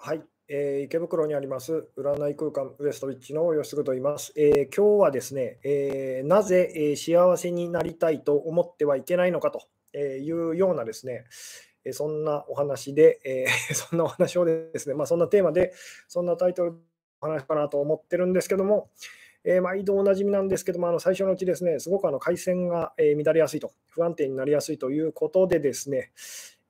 [0.00, 4.32] はい、えー、池袋にあります占い空間ウエストウィッチの吉嗣と言います。
[4.36, 9.66] えー、今日はですね、えー、なぜ、え幸せになりたいと思ってはいけないのかと
[9.98, 11.24] いうようなですね、
[11.84, 15.72] えそんなお話で、え そんなお話をですね、まあ、そんなテーマで、
[16.06, 16.78] そんなタイトルの
[17.20, 18.90] 話かなと思ってるんですけども、
[19.42, 26.12] え毎度おなじみなんですけども、あの最初のうちですね、すごくあの回線が乱れやすいと、不安定になりやすいということでですね、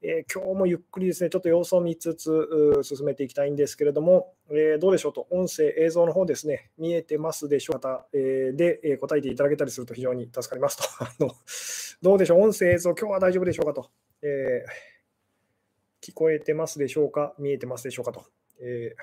[0.00, 10.84] えー、今日もゆっくりですね、ちょっと様子を見つつ進めていきたいんですけれども、えー、どうでしょうと、音声、映像の方ですね、見えてますでしょうか、えー、で、え答えていただけたりすると非常に助かりますと。
[11.04, 11.32] あの
[12.00, 13.90] どうでしょう、音声、映像、今日は大丈夫でしょうかと、
[14.22, 14.64] え
[16.00, 18.24] 聞こえてますでしょうか、見えてますでしょうかと。
[18.60, 18.94] え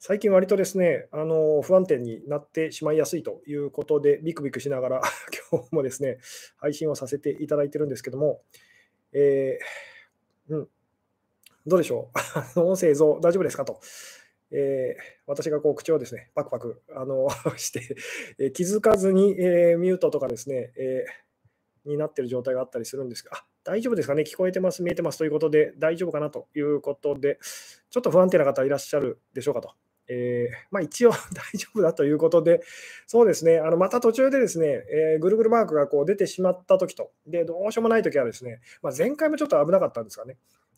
[0.00, 5.02] 最近割とですね、あの不安定になってしまいやすいということで、ビクビクしながら
[5.50, 6.18] 今日もですね、
[6.58, 8.42] 配信をさせていただいてるんですけども、
[9.12, 10.68] えー、うん、
[11.66, 12.10] どうでしょ
[12.56, 13.80] う、 音声、像、大丈夫ですかと。
[14.50, 17.96] えー、私がこう口をですね、パクパクあの して、
[18.38, 21.04] えー、気づかずに、え、ミュートとかですね、え
[21.84, 27.38] になってる状態があったりするんですが、あ大丈夫ですかね、聞こえてます、見えてますということで、大丈夫かなということで、
[27.90, 29.72] ちょっと不安定な方いらっしゃるでしょうかと。
[30.08, 32.62] えー、まあ、一応 大丈夫だということで、
[33.06, 40.36] そうですね、あのまた途中でですね、えー、ぐるぐるマークがこう出てしまったときと、で、どうしようもないときはですね、まあ、前回もちょっと危なかったんですがね、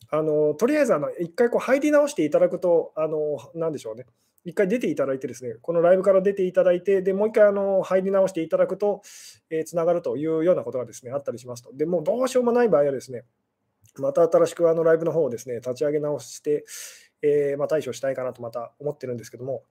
[0.09, 4.05] あのとりあえずあの一回こう入り直していただくと、あのなんでしょうね、
[4.43, 9.01] 一回出ていただいてですね、このライブから出ていただいて、でもう一回あの入り直していただくと、
[9.49, 11.71] えー、つながるというようなことがですね、あったりしますと。
[11.73, 13.23] でもうどうしようもない場合はですね、
[13.99, 16.65] また新しくあのライブの方をですね、立ち上げ直して、
[17.21, 19.63] えー、まあ、対処したいかなとまた思ってるんですけども、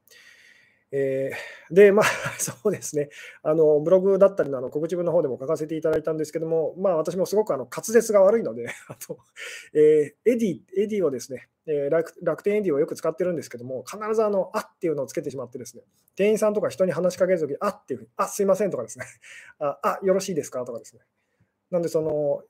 [0.92, 2.06] えー、で、まあ、
[2.38, 3.10] そうですね、
[3.42, 9.18] あのブログだったりのあの告知文の方でも書かせていただいたんですけども、まあ、私もすごくあの滑舌が悪いので、 あと
[9.72, 15.84] えー、エディエディをですね、えー楽、楽天エディをよく使ってるんですけども、必ずあの、あっていうのをつけてしまってですね、
[16.16, 19.04] 店員さんとか人に話しかけるとき、あっていうふうに、あ、すいませんとかですね、
[19.60, 21.02] あ、あよろしいですかとかですね。
[21.70, 22.42] なんで、その、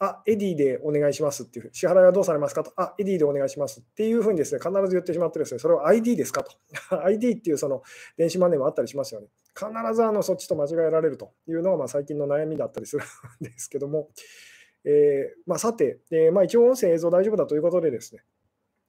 [0.00, 6.52] あ、エディでお願いしますっていう、支払いはどうされますかと、あ、エディでお願いしますっていうふうにですね、必ず言ってしまってですね、それは ID ですかと。
[7.04, 7.82] ID っていうその
[8.16, 9.26] 電子マネーもあったりしますよね。
[9.56, 14.08] 必ずあのそっちと間違えられるというのがまあ最近の悩みだったりするんですけども、
[14.84, 18.22] えー、まあ、さて、えー、まあ、一応音声映像大丈夫だということでですね、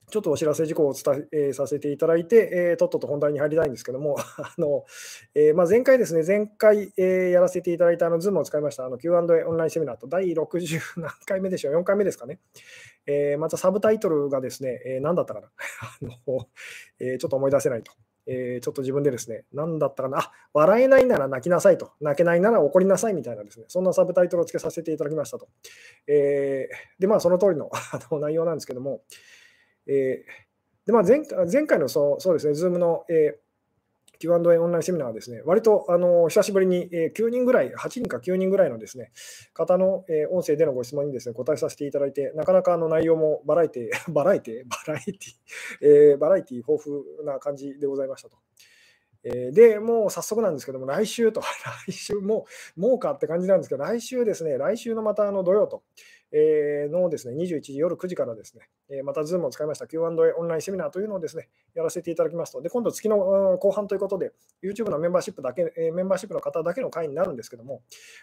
[0.09, 4.85] ちょっとお知らせ事項を伝えさせていただいて、えー、とっとと本題に入りたいんですけども、 あの
[5.35, 12.39] えー、まあ、前回ですね、前回、えー、やらせていただいたあの Zoom を使いましたあの Q&A オンラインセミナーと第60何回目でしょう、4回目ですかね。
[13.05, 15.47] えまたサブタイトルがですね、えー、何だったかな
[15.81, 16.47] あの、
[16.99, 17.91] えちょっと思い出せないと。
[18.31, 25.47] えちょっと自分でですね、何だったかな、あ笑えないなら泣きなさいと、泣けないなら怒りなさいみたいなですね、そんなサブタイトルをつけさせていただきましたと。
[26.05, 26.69] え
[26.99, 27.71] で、まあ、その通りの
[28.11, 29.01] の内容なんですけども、
[29.89, 30.49] えー
[30.89, 39.11] でまあ前、前回のそうそうですね、Zoom の、えー、Q&A オンラインセミナーはですね、割とあの久しぶりに、えー、9人ぐらい、8人か9人ぐらいのですね、
[39.53, 45.15] 方の、えー、音声でのご質問にですね、答えさせていただいて、なかなかあの内容もバラエティ、 バラエティ、バラエティ、
[45.81, 48.37] えー、バラエティ豊富な感じでございましたと。
[49.23, 51.41] えで、もう早速なんですけども、来週と、
[51.87, 55.83] 来週もう、もうかって感じなんですけど、来週ですね、来週のまたあの土曜と、
[56.31, 64.31] えのですね、21時夜9時からですね、えまた Zoom を使いました Q&A オンラインセミナーというのをですね、やらせていただきますと、で今度月の後半ということで、
[64.63, 67.81] YouTube のメンバーシップだけ、えメンバーシップの方だけの会になるんですけども、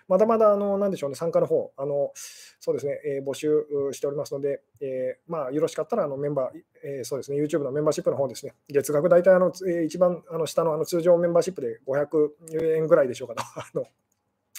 [0.09, 13.43] まだまだ、あの、なんでしょうね、参加の方、あの、そうですね、え募集しておりますので、えまあ、よろしかったら、あの、メンバー、えそうですね、YouTube のメンバーシップの方ですね、月額大体、あの、え一番あの下のあの通常メンバーシップで500円ぐらいでしょうかと。
[13.60, 13.87] あの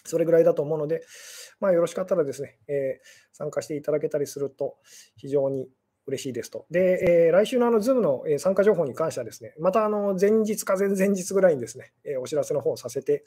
[0.07, 1.03] それぐらいだと思うので、
[1.59, 4.77] まあ、よろしかったらですね、えー、参加していただけたりすると
[5.17, 5.67] 非常に
[6.07, 6.65] 嬉しいですと。
[6.71, 13.25] で、えー、来週のあの Zoom の参加情報に関してはですね、またあの前日か前々日ぐらいにですね、えー、お知らせの方をさせて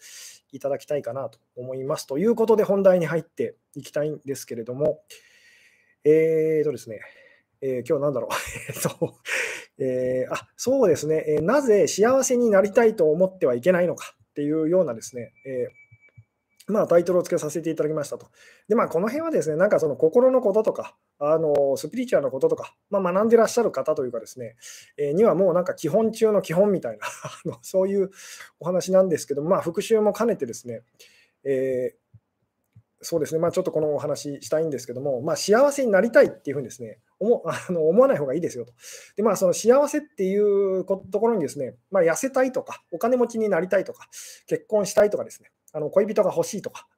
[0.51, 2.07] いただきたいかなと思います。
[2.07, 5.03] ということで本題に入っていきたいんですけれども、
[6.05, 7.01] えーとですね、
[7.61, 8.35] えー、今日なんだろう。
[8.73, 9.15] えっと、
[9.79, 15.80] えー、あ、そうですね、え、なぜ幸せになりたいと思ってはいけないのかっていうようなですね、えー
[16.71, 18.29] まあ、タイトルを付けさせていただきましたと。
[18.69, 24.57] で、まあ、この辺はですね、なんかその心のこととか、あのスピリチュアルのこととか、まあ、学んでらっしゃる方というかですね、
[24.97, 28.11] えー、にはもうなんか基本中の基本みたいな そういう
[28.59, 30.83] お話なんですけど、まあ、復習も兼ねてですね、
[31.45, 32.11] えー、
[33.03, 38.73] そうですね、まあ、ちょっとこのお話したいんですけども、まあ、幸せになりたいっていうふうにですね、思あの思わない方がいいですよと。
[39.17, 44.09] で、まあ、その幸せっていうところにですね、まあ、痩せたいとか、お金持ちになりたいとか、
[44.47, 46.89] 結婚したいとかですね、あの恋人が欲しいとか。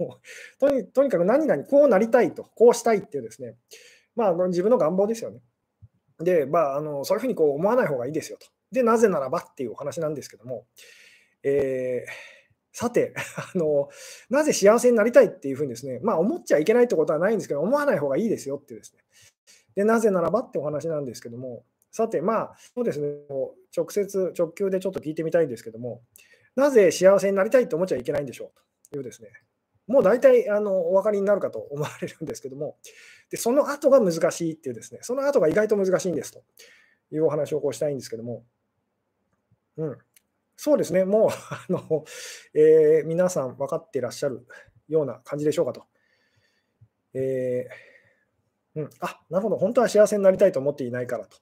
[0.58, 3.56] とに、とにかく何々こうなりたいと、こうしたいっていうですね、
[4.16, 5.40] まあ、自分の願望ですよね。
[6.18, 8.46] で、まあ、あのそういうふうにこう思わない方がいいですよと。
[8.70, 10.66] で、なぜならばっていうお話なんですけども、
[11.42, 12.10] えー、
[12.72, 13.14] さて
[13.54, 13.88] あの、
[14.30, 19.04] なぜ幸せになりたいっていうふうにですね、まあ、思っちゃいけないってことはないんですけど、思わない方がいいですよっていうですね。
[19.74, 23.08] で、なぜならばってお話なんですけども、さて、まあ、そうですね、
[23.76, 26.02] 直接、直球でちょっと聞いてみたいんですけども、
[26.56, 28.52] なぜ幸せになりたいと思っちゃいけないんでしょ
[28.86, 29.30] うというですね、
[29.86, 32.76] もう大体あのお分かりになるかと思われるんですけども、
[33.30, 36.42] でその後が難しいっていうですね、その後が意外と難しいんですと。
[37.12, 38.44] いうお話をこうしたいんですけども、
[39.76, 39.98] うん、
[40.56, 42.04] そうですね、もう あの、
[42.54, 44.46] えー、皆さん分かっていらっしゃる
[44.88, 45.84] ような感じでしょうかと。
[47.14, 51.36] えー、うん、あなるほど、本当は幸せになりたいと思っていないからと。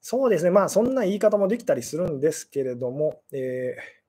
[0.00, 3.99] そうですね、まあそんな言い方もできたりするんですけれども、えー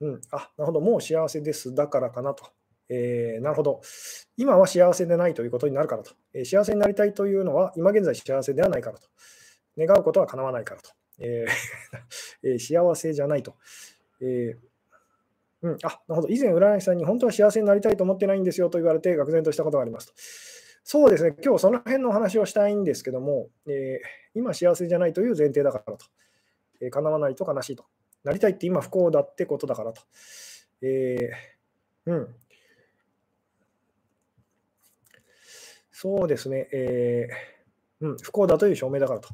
[0.00, 2.44] うん、あなるほど、もう幸せですだからかなと。
[2.88, 3.80] えー、なるほど。
[4.36, 6.12] 今は幸せでないということになるからと。
[6.34, 9.08] えー、幸せになりたいというのは、今現在幸せではないからと。
[9.78, 10.90] 願うことは叶わないからと。
[11.18, 11.50] えー
[12.56, 13.54] え幸せじゃないと。
[14.20, 14.56] え
[15.62, 16.28] うん、あなるほど。
[16.28, 20.12] 以前、占い師さんに本当は幸せになりたいと思ってないんですよと言われて、愕然としたことがありますと。
[20.84, 24.00] そうですね、今日その辺のお話をしたいんですけども、え
[24.34, 26.06] 今幸せじゃないという前提だからと。
[26.80, 27.86] え叶わないと悲しいと。
[28.26, 30.02] なりたいって今不幸だってことだからと。
[30.82, 32.34] えー、うん。
[35.92, 39.30] そうですね、えー、うん、不幸だという証明だからと。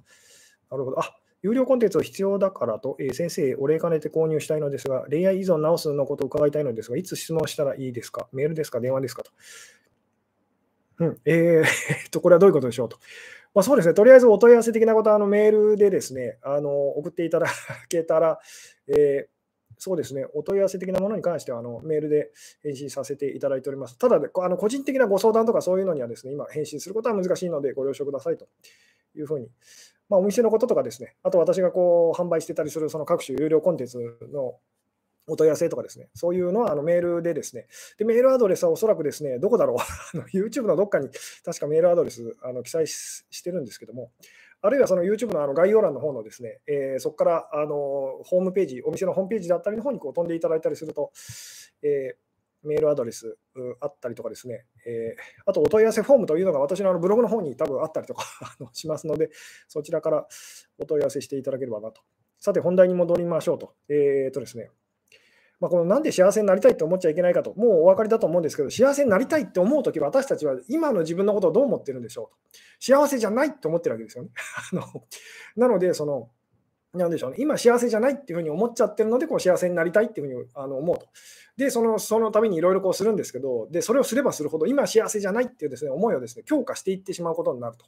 [0.71, 1.01] なるほど。
[1.01, 8.29] あ有料コンテンツを必要だからと、えー、先生、お礼兼ねて購入したいのですが、恋愛依存直すのことを伺いたいのですが、いつ質問したらいいですか？
[8.33, 8.79] メールですか？
[8.81, 9.25] 電話ですか？
[9.25, 9.33] と。
[10.99, 11.65] うん、えー、
[12.13, 12.99] と、これはどういうことでしょうと。
[13.55, 17.49] まあ、そうですね、とりあえずお問い合わせ的なことはあのメールでですね、あの送っていただ
[17.89, 18.39] けたら、
[18.89, 19.33] えー、
[19.77, 22.31] そうですね、お問い合わせ的なものに関してはあのメールで
[22.63, 23.99] 返信させていただいております。
[23.99, 28.49] ただ、あの個人的なご相談とかそういうのにはですね、今、返信することは難しいのでご了承くださいと
[29.15, 29.49] いうふうに、
[30.09, 33.99] まあ、お店のこととかですね、あと私がこう販売してたりするその各種有料コンテンツ
[34.33, 34.55] の
[35.27, 37.67] お問い合わせとかですね、そういうのはあのメールでですね、
[37.99, 39.77] でメールアドレスはおそらくですね、どこだろ
[40.15, 41.09] う、 YouTube のどっかに
[41.45, 44.11] 確かメールアドレスあの記載してるんですけども、
[44.63, 47.75] あるいはその YouTube のあの概要欄の方のですね、えー、そこからあの
[48.25, 51.11] ホームページ、お店のホームページだったりの方にこう飛んでいただいたりすると、
[51.83, 53.37] えー、メールアドレス
[53.81, 58.25] あったりとかですね、えー、あとお問い合わせフォームというのが私のあのブログの方に多分あったりとか
[58.73, 59.31] しますので、
[59.69, 60.29] そちらから
[60.79, 62.03] お問い合わせしていただければなと。
[62.39, 63.75] さて、本題に戻りましょうと。
[63.89, 64.71] えっ、とですね、
[65.63, 72.61] まあ、このなんで幸せになりたいと思っちゃいけないかと、もうお分かりだと思うんですけど、幸せになりたいって思うとき、私たちは今の自分のことをどう思ってるんでしょうと。
[72.81, 74.31] 幸せじゃないって思ってるわけですよね。
[74.73, 75.05] あの
[75.55, 76.31] なので、その、
[76.95, 81.07] なんでしょうね、今幸せじゃないっていうふうに思っちゃってるので、こう幸せになりたいっていうふうにあの思うと。
[81.57, 87.85] で、そのそのためにいろいろこうするんですけど、で、それをすればするほど、今幸せじゃないっていうですね、思いをですね、強化していってしまうことになると。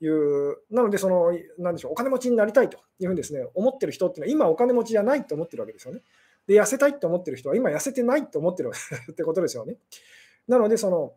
[0.00, 6.02] いう、なので、その、なんでしょう、お金持ちになりたいというふうにですね、思ってる人っていうのは、今お金持ちじゃないと思ってるわけですよね。
[6.48, 8.72] で、痩せたいって思ってる人は今痩せてないって思ってる
[9.12, 9.76] ってことですよね。
[10.48, 11.14] なので、その、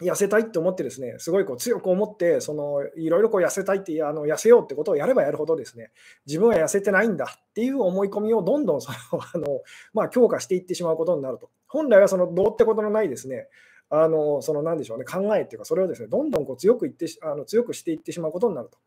[0.00, 5.90] 痩せたいって思ってですね、すごいこう強く思って、そのいろいろこう痩せたいって、あの痩せようってことをやればやるほどですね、
[6.24, 8.96] 自分は痩せてないんだっていう思い込みをどんどんその
[9.34, 9.62] あの、
[9.92, 11.50] まあ、強化していってしまうことになると。
[11.66, 13.48] 本来はそのどうってことのないですね、
[13.90, 18.78] あのその何でしょうね、考えっていうか、それをですね、どんどんこう強くいってあの強くしていってしまうことになると。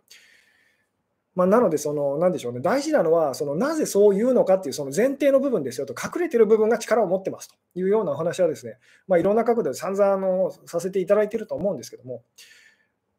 [1.33, 12.23] まあ、なので、その、なんでしょうね、大事なのは、その、なぜそう言うのかっていう、その前提の部分ですよと、隠れてる部分が力を持ってますというようなお話はですね、まあ、いろんな角度で散々あのさせていただいてると思うんですけども、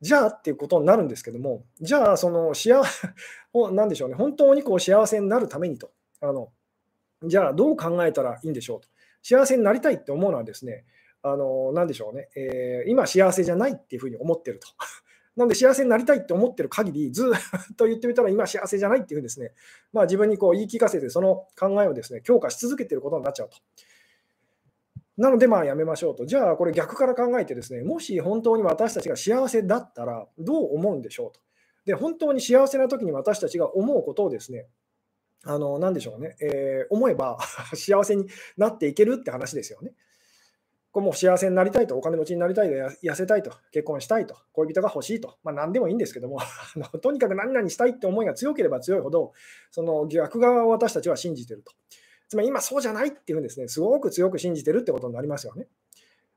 [0.02, 3.08] じゃあっていうことになるんですけども、じゃあ、その、幸せ、
[3.72, 5.90] なんでしょうね、本当にこう幸せになるためにと、
[6.20, 6.52] あの、
[7.24, 8.88] じゃあ、どう考えたらいいんでしょうと。
[9.22, 10.84] 幸せになりたいって思うのはですね、
[11.22, 14.66] あの、なんでしょうね、えー、今幸せじゃないっていうふうに思ってると。
[15.36, 17.32] なので幸せになりたいって思ってる限り、ず
[17.72, 19.52] っと言ってみたら今幸せじゃないっていうですね、
[19.92, 23.56] まあ、自分にこう言い聞かせて、その考えをですね強化し続けていることになっちゃうと。
[25.16, 26.24] なので、まあやめましょうと。
[26.24, 31.40] じゃあ、これ逆から考えてですね、もし本当に私たちが幸せだったらどう思うんでしょうと。
[31.84, 34.66] で、本当に幸せな時に私たちが思うことをですね、
[35.44, 37.38] あの、なんでしょうね、えー、思えば
[37.74, 39.92] 幸せになっていけるって話ですよね。
[40.92, 46.38] こうも幸せになりたいと、お金持ちになりたいと、痩せたいと、結婚したいと、恋人が欲しいと、まあ、何でもいいんですけども
[47.00, 49.32] とにかく何々したいって思いが強ければ強いほど、
[49.70, 51.72] その逆側を私たちは信じてると。
[52.28, 55.66] つまり今そうじゃないっていうふうにですね、すごく強く信じてるってことになりますよね。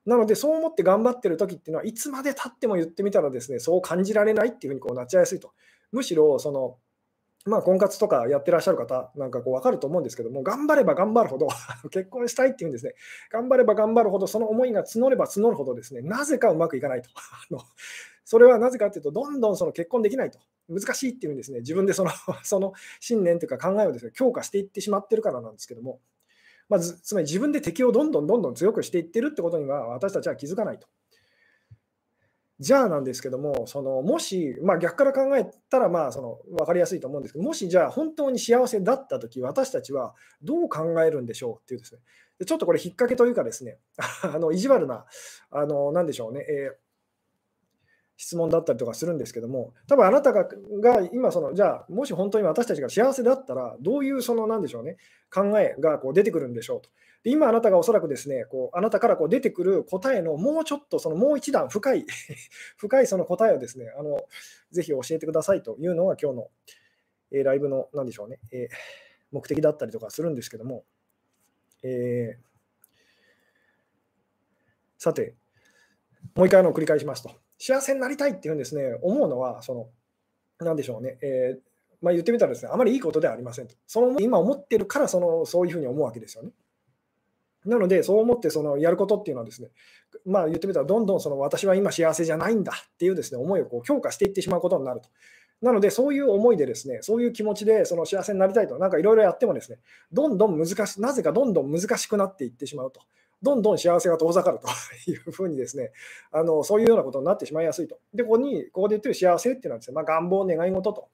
[0.05, 5.51] なので、そう思って頑張ってる時っていうのは、いつまでたっても言ってみたらですね、そう感じられないっていうふうにこうなっちゃいやすいと。
[5.91, 6.77] むしろ、その、
[7.45, 11.47] まあ、婚活とかやってらっしゃる方なんかこう分かると思うんですけども、頑張れば頑張るほど
[11.91, 12.95] 結婚したいっていうんですね、
[13.31, 17.09] 頑張れば頑張るほど、その思いが募れば募るほどですね、なぜかうまくいかないと。
[18.25, 22.09] それはなぜかというと、どんどんその結婚できないと、難しいっていうんですね、自分でその
[22.43, 25.99] その信念というか考えをです、ね、強化していってしまってるからなんですけども、
[26.67, 30.87] まずつまり自分で敵をどんどんどんどん強くしていってるってことには、私たちは気づかないと。
[32.59, 41.99] じゃあなんですけども、そのもし、まあ、逆から考えたらまあその分かりやすいと思うんですけど、もしじゃあ本当に幸せだったとき、私たちはどう考えるんでしょうっていうですね、
[42.45, 43.77] ちょっとこれ、引っ掛けというかですね、
[44.23, 45.05] あの意地悪な、
[45.51, 46.84] あのなんでしょうね、えー
[48.17, 50.47] 質問だったりとかするんですけども、多分あなたが
[51.11, 54.97] 今その、じゃあ、もし本当に私たちが幸せだったら、どういうその、なんでしょうね、
[55.33, 56.89] 考えがこう出てくるんでしょうと。
[57.27, 62.05] 今あなたがおそらくですね、こうあなたからこう出てくる答えのもうちょっと、そのもう一段深い
[62.77, 64.27] 深いその答えをですね、あの
[64.71, 66.51] ぜひ教えてくださいというのが今日の、
[67.31, 68.75] えー、ライブの、なんでしょうね、えー、
[69.31, 70.85] 目的だったりとかするんですけども、
[71.83, 72.45] えー、
[74.99, 75.33] さて、
[76.35, 77.44] もう一回の繰り返しますと。
[77.57, 79.87] 幸せになりたいっていうんですね、思うのは、その、
[80.65, 81.59] なんでしょうね、えー、
[82.01, 83.75] まあ、言ってみたらですね、あまりいいことではありませんと。
[83.87, 86.51] その今思ってるからその、そういうふうに思うわけですよね。
[87.65, 89.69] なので、そう思ってそのやることっていうのはですね、
[90.25, 95.09] まあ言ってみたら、どんどんその私は今幸せじゃないんだっていうですね思いをこう強化していってしまうことになると。
[95.61, 99.79] なので、そういう思いでですね、そういう気持ちでその幸せになりたいと、なんかいろいろやってもですね、
[100.11, 103.01] どんどん難しなぜかどんどん難しくなっていってしまうと。
[103.45, 104.67] どんどん幸せが遠ざかると
[105.11, 105.91] いうふうにですね、
[106.31, 107.99] あのそういうようなことになってしまいやすいと。
[108.13, 111.09] で、ここに、ここで言ってる幸せっていうのはですね、まあ、願望、願い事と、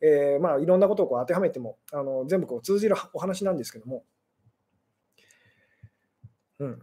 [0.00, 4.04] えー、まあ、いろんなことをこう当てはめてもあの全部こう通じるお話なんですけども、
[6.60, 6.78] うん、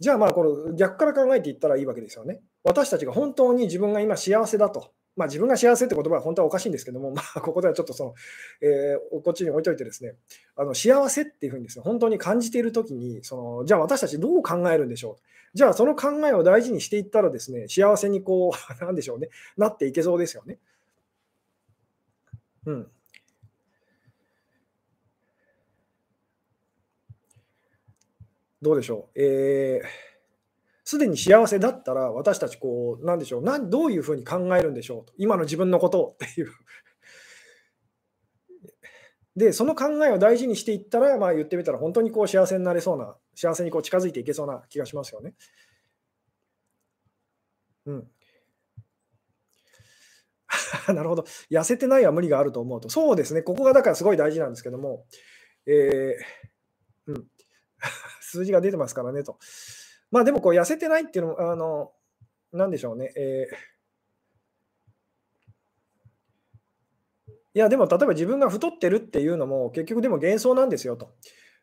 [0.00, 2.40] じゃあまあこの逆から考えていったらいいわけですよね。
[2.64, 4.92] 私たちが本当に自分が今幸せだと。
[5.20, 8.14] まあ、自分が幸せって言葉は本当はおかしいんですけども、まあ、 ここではちょっとその、
[8.62, 10.14] えー、こっちに置いといてですね、
[10.56, 15.22] あの幸せっていうふうにですね、本当に感じているときにその、じゃあ私たちどう考えるんでしょう？
[15.52, 18.52] じゃあその考えを大事にしていったらですね、幸せにこう、
[18.84, 20.58] なんでしょうね、なっていけそうですよね。
[22.66, 22.90] うん。
[28.62, 29.20] どうでしょう？
[29.20, 30.09] えー、
[30.90, 36.50] すでに幸せだったら、私たち、こう、なんでしょう、なんどういうふうに考えるんでしょうと、今の自分のことをっていう。
[39.36, 45.34] で、その考えを大事にしていったら、まあ、言ってみたら、本当にこう幸せになれそうな、幸せにこう近づいていけそうな気がしますよね。
[47.86, 48.10] うん。
[50.92, 51.24] なるほど。
[51.52, 52.88] 痩せてないは無理があると思うと。
[52.88, 53.42] そうですね。
[53.42, 55.06] ここがだからすごい大事なんですけども、
[55.66, 57.28] えー、うん。
[58.20, 59.38] 数字が出てますからねと。
[60.10, 61.92] まあでもこう痩せてないっていうのも、あの、
[62.52, 63.12] なんでしょうね。
[63.16, 63.70] えー
[67.52, 71.10] いや、でも例えば自分が太ってるっていうのも結局でも幻想なんですよと。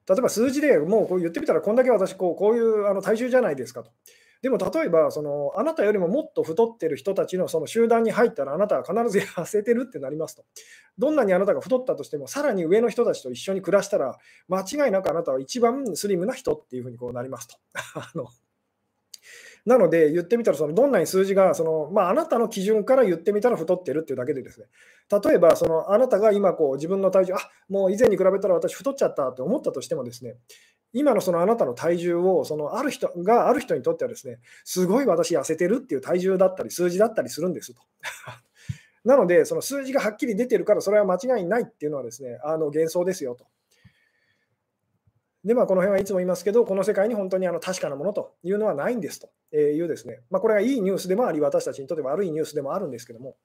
[0.07, 3.91] 例えば数字でもうこう言ってみたらこんだけ私こうこういうあの体重じゃないですかと。
[4.41, 10.45] でも例えばそのあなたよりももっと太ってる人たちのその集団に入ったらあなたは必ず痩せてるってなりますと。
[10.97, 14.17] どんなにあなたが太ったとしてもさらに上の人たちと一緒に暮らしたら
[14.47, 17.57] 間違いなくあなたは一番スリムな人っていうふうにこうなりますと。
[17.95, 18.27] あの
[19.67, 24.67] なので言ってみたらそのどんなに数字がその、まあ、あなたの基準から言ってみたら太ってるっていうだけでですね
[25.11, 30.37] 例えばそのあなたが今こう自分の体重あもう以前に比べたら私太っちゃったって思ったとしてもですね
[30.93, 37.81] 今のそのあなたの体重をそのある人がある人にとってはですねすごい私痩せてるっていう体重だったり数字だったりするんですと。
[39.07, 43.45] なので、その数字がはっきり出てるから、それは間違いないっていうのはですね、あの幻想ですよと。
[45.45, 53.37] で、まあ、この辺はいつも言いますけど、この世界に本当にあの確かなものというのはないんですというですね、まあ、これがいいニュースでもあり、私たちにとって悪いニュースでもあるんですけども、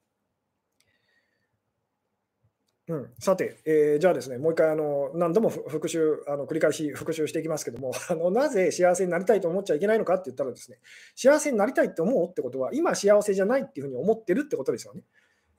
[2.89, 10.79] うん、さて、えー、じゃあですね、もう一回あの何度も復習、あの繰り返し復習していきますけども あの、なぜ幸せになりたいと思っちゃいけないのかって言ったらですね、
[11.15, 15.03] 幸せになりたいって思うってことは、今幸せじゃないっていうふうに思ってるってことですよね。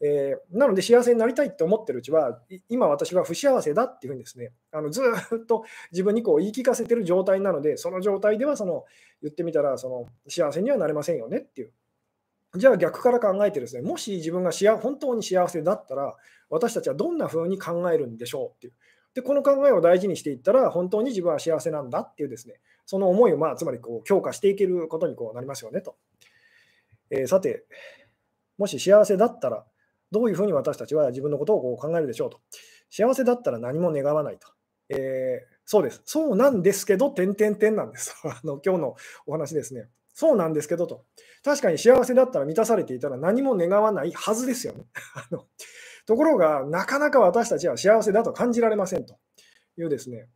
[0.03, 5.01] えー、なので幸せになりたいって思ってるうちは、今私は不幸せだっていうふうにですね、あのず
[5.35, 8.85] っと自分にこう言い聞かせてる状態なので、その状態ではその
[9.23, 11.73] 言ってみたらその幸せにはなれませんよねっていう。
[12.57, 16.15] じゃあ逆から考えてですね、もし自分が本当に幸せだったら、
[16.55, 18.73] 私たちはどんな風に考えるんでしょうっていう。
[19.15, 25.97] で、この考えを大事にしていったら、本当に自分は幸せなんだっていうですね、その思いを、まあ、つまりこう強化していけることにこうなりますよねと。
[27.11, 27.65] えー、さて、
[28.59, 29.65] もし幸せだったら、
[30.11, 32.41] どういうふうに私たちは自分のことをこう考えるでしょうと。
[32.91, 34.49] 幸せだったら何も願わないと。
[34.89, 36.03] えー、そうです。
[36.05, 38.15] そうなんですけど、点々点なんです。
[38.25, 38.97] あの今日の
[39.27, 39.89] お話ですね。
[40.13, 41.05] そうなんですけどと。
[41.43, 44.87] 確かに幸せだったら満たされていたら何も願わないはずですよね。
[45.15, 45.47] あの
[46.07, 49.17] ところが、なかなか私たちは幸せだと感じられませんと
[49.79, 50.29] いうですね。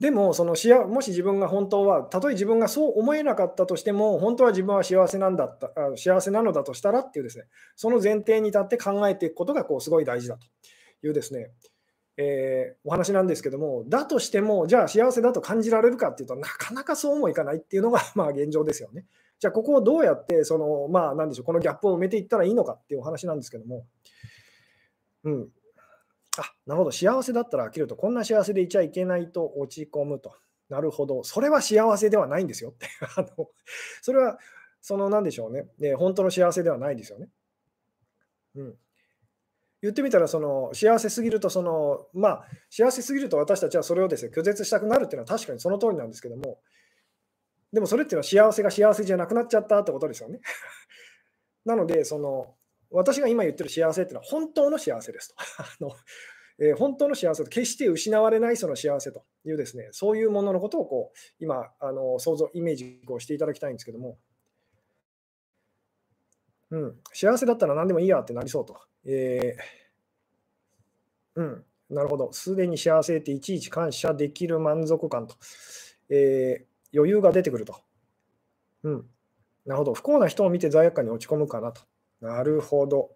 [0.00, 10.46] でもそのしあ、もし自分が本当は、たとえ自分がそう思えなかったとしても、本当は自分は幸せなんだった幸せなのだとしたらっていうですね、その前提に立って考えていくことがこうすごい大事だと
[11.06, 11.50] いうですね、
[12.16, 19.04] えー、お話なんですけども、だとしても、じゃあ幸せだと感じられるかっていうとなかなかそうもいかないっていうのがまあ現状ですよね。
[19.40, 23.86] じゃあここをどうやってその、まあ、なんでしょうこのギャップを埋めていったらいいのかっていうお話なんですけども、
[25.24, 25.48] うん、
[26.38, 30.34] あ、なるほど、幸せだったら飽きると、こんな幸せでいちゃいけないと落ち込むと。
[30.68, 32.86] なるほど、それは幸せではないんですよって。
[33.16, 33.50] あの
[34.02, 34.38] それは、
[34.80, 37.28] その、なんでしょうね、ね本当の幸せではないですよね。
[38.56, 38.78] うん。
[39.80, 46.60] 言ってみたら、その幸せすぎると、その、まあ、幸せすぎると私たちはそれをですね、拒絶したくなるっていうのは確かにその通りなんですけども、
[47.72, 50.40] でもそれっていうのは幸せが幸せじゃなくなっちゃったってことですよね。
[51.64, 52.54] なので、その、
[52.90, 55.34] 私が今言ってる幸せっていうのは本当の幸せですと。
[55.62, 55.94] あの
[56.60, 64.18] えー、本当の幸せと決して失われないその幸せというですね、そういうもののことをこう今あの想像、イメージをしていただきたいんですけども、
[66.70, 68.76] うん、幸せだったら何でもいいやってなりそうと。
[69.04, 72.32] えー、うん、なるほど。
[72.32, 75.36] すでに幸せっていちいち感謝できる満足感と、
[76.10, 77.76] えー、余裕が出てくると。
[78.82, 79.06] うん、
[79.66, 79.94] なるほど。
[79.94, 81.82] 不幸な人を見て罪悪感に落ち込むかなと。
[82.20, 83.10] なるほど。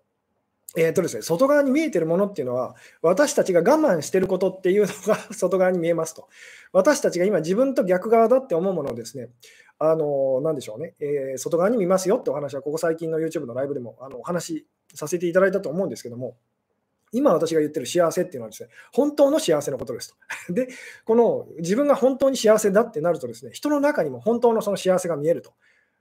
[0.75, 6.29] えーとですね、外側に見えてるものっていうのは、私たちが我慢してることっていうのが 外側に見えますと。
[6.73, 9.31] 私たちが今自分と逆側だって思うものをですね、
[9.79, 16.37] あのなんでしょうね、えー、外側に見ますよってお話は、ここ最近の YouTube のライブでもあのお話しさせていただいたと思うんですけども、
[17.13, 20.17] 今私が言ってる幸せっていうのはですね、本当の幸せのことです
[20.49, 20.53] と。
[20.53, 20.69] で、
[21.05, 25.53] この自分が本当に幸せだってなるとですね、人の中にも本当のその幸せが見えると。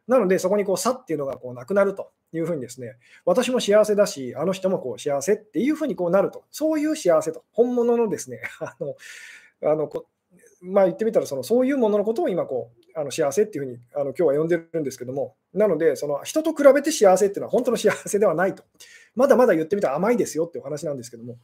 [0.08, 8.96] なので、そこにこう差っていうのがこうなくなるというふうにですね、私も幸せだし、あの人もこう幸せっていうふうにこうなると、そういう幸せと、本物のですね、あの
[9.64, 9.90] あの
[10.62, 18.64] まあ、言ってみたらその、そういうもののことを今こう、あの幸せっていうふうにあの今日は呼んでるんですけども、なので、その人と比べて幸せっていうのは本当の幸せではないと、
[19.16, 21.38] まだまだ言ってみたら甘いですよっていうお話なんですけども、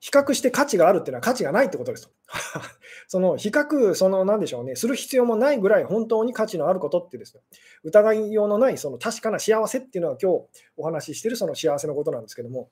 [0.00, 2.12] 比較して価値があるっていうのは価値がないってことですと。
[3.08, 7.42] その比較、その何でしょうね、する必要もないぐらい本当に価値のあることってですね、
[7.82, 12.70] 疑いようのないその確かな幸せっていうのは今日お話ししてるその幸せのことなんですけども、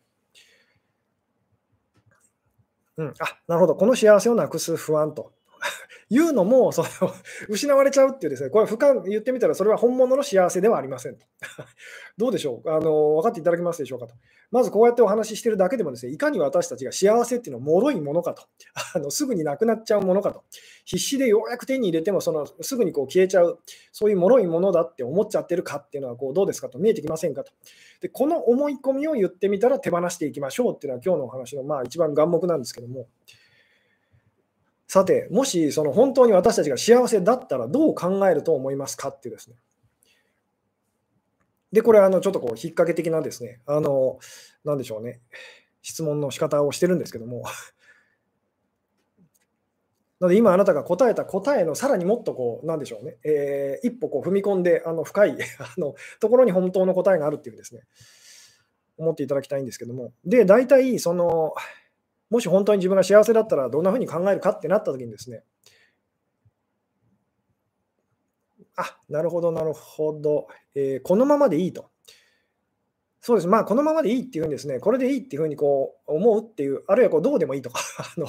[2.97, 5.33] うん、あなるほど、この幸せをなくす不安と。
[6.09, 6.89] いうのもその
[7.49, 11.27] 失われちゃうっていうですね、これ不可言ってみたらそれは本物の幸せではありませんと。
[12.17, 12.71] どうでしょう？
[12.71, 14.15] あの分かっていただけますでしょうかと。
[14.53, 18.45] まずこうやってお話ししてるだけでもですね、いかに私たちが幸せっていうのは脆いものかと。
[18.95, 20.45] あのすぐになくなっちゃうものかと。
[20.85, 23.59] 必死でようやく手に入れてもそのすぐにこう消えちゃう、
[23.91, 26.79] そういう脆いものだって思っちゃってるかっていうのはこうどうですかと？
[26.79, 27.53] 見えてきませんかと。
[28.01, 33.09] でこの思い込みを言ってみたら手放していきましょうっていうのは今日のお話のまあ一番眼目なんですけども。
[34.87, 39.57] さて、もしその本当に私たちが幸せだったらどう考えると思いますかってですね。
[41.73, 44.19] で、これ、あのちょっとこう、引っ掛け的なですね、あの、
[44.65, 45.21] なんでしょうね、
[45.83, 47.43] 質問の仕方をしてるんですけども、
[50.19, 57.83] なので今あなたが答えた答えのさらにもっとこう、なんでしょうね、えー、一歩こう踏み込んで、あの深い あのところに本当の答えがあるっていうですね、
[58.97, 61.55] 思っていただきたいんですけども、で、大体、その、
[62.31, 65.45] もし本当に自分が幸せだったらどんなふうに考えるかってなった時にですね、
[68.77, 71.91] あ、なるほど、なるほど、えー、このままでいいと。
[73.21, 77.81] そうです、まあ、このままでいいっていうふうにですね、これでいいっていうふうにこう思うっていう、あるいはこうどうでもいいとか。
[78.17, 78.29] あの、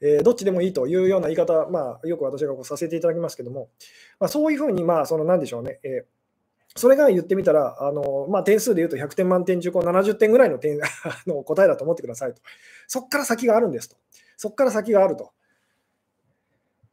[0.00, 3.68] えー、どっちでもいいというような言い方、まあ、よく私がこうさせていただきますけども、
[4.18, 6.21] まあ、そういうふうに、まあ、その、なんでしょうね、えー
[6.74, 10.78] それが言ってみたら、あのまあ、点数で言うと100点満点中70点ぐらいの点
[11.26, 12.40] の答えだと思ってくださいと。
[12.86, 13.96] そこから先があるんですと。
[14.36, 15.32] そこから先があると。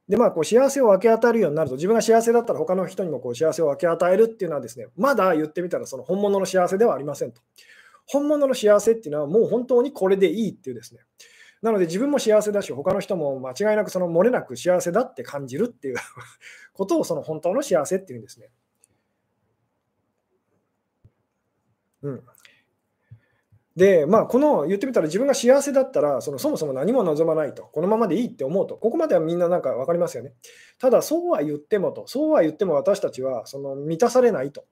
[0.07, 7.41] で、まあ、こう幸せを分け与えるようになると、自分が幸せだったら他の人にもこう幸せを分け与えるっていうのはですね、まだ言ってみたらその本物の幸せではありませんと。
[8.07, 11.01] 本物の幸せっていうのはもう本当にこれでいいっていうですね。
[11.61, 15.97] なので自分も幸せだし、他の人も間違いなくその漏れなく幸せだって感じるっていう
[16.73, 18.49] ことをその本当の幸せっていうんですね。
[22.03, 22.23] うん。
[23.75, 30.33] で、まあ、この言ってみたら自分が幸せだったら、そのそもそも何も望まないと、このままでいいって思うと、ここまではみんななんか分かりますよね。
[30.79, 34.65] ただ、そうは言ってもと、そうは言っても私たちはその満たされないと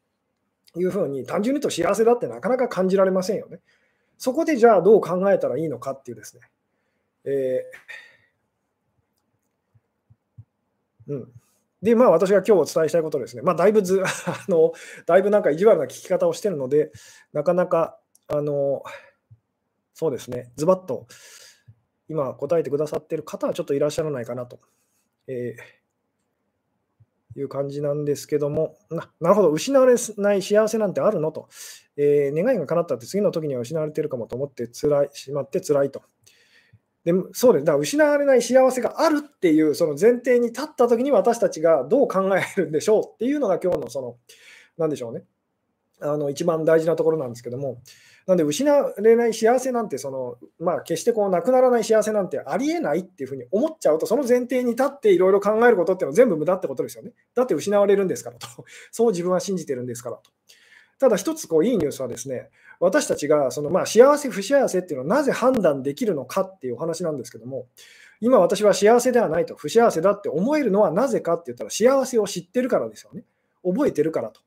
[0.76, 3.62] いうふうに、単純に言うと幸せだってなかなか感じられませんよね。
[4.18, 6.42] そこでじゃあどう考えたらいいのかっていうですね。
[7.24, 11.32] えー、うん。
[11.82, 14.74] で、まあ、私が今日お伝えしたいことですね、まあ、だいぶず あの、
[15.06, 16.92] だいぶなんか意地悪な聞き方をしているので、
[17.34, 18.84] なかなか、あの、
[19.94, 21.08] そうですね、ズバッと
[22.10, 24.60] 今答えてくださってる方はちょっといらっしゃらないかなと、
[25.28, 31.50] えー、いう感じなんですけどもな、なるほど、失われない幸せなんてあるのと、
[31.96, 36.04] えー、願いが叶ったって次の時には失われてるかもと思ってつらいしまって辛いと。
[37.08, 37.65] でそうです。
[37.65, 44.17] だから失われない幸せがあるっていうその前提に立った時に私たちがどう考えるんでしょうっていうのが今日のその、
[44.78, 45.24] なんでしょうね。
[46.02, 47.82] あの一番大事なところなんですけども、
[48.28, 57.13] なんで失われない幸せなんてその、まあ、決してこうなくならない幸せなんてありえないっていうふうに思っちゃうと、その前提に立っていろいろ考えることっていうのは全部無駄ってことですよね。
[57.34, 58.48] だって失われるんですからと。
[58.91, 60.30] そう自分は信じてるんですからと。
[61.00, 67.68] ただ一つこういいニュースはですね、私たちがそのまあ幸せ、不幸せっていうのはなぜ判断できるのかっていうお話なんですけども、
[68.20, 73.24] 今私は幸せではないと、不幸せだって思えるのはなぜかって言ったら幸せを知ってるからですよね。
[73.63, 74.42] 覚えてるからと。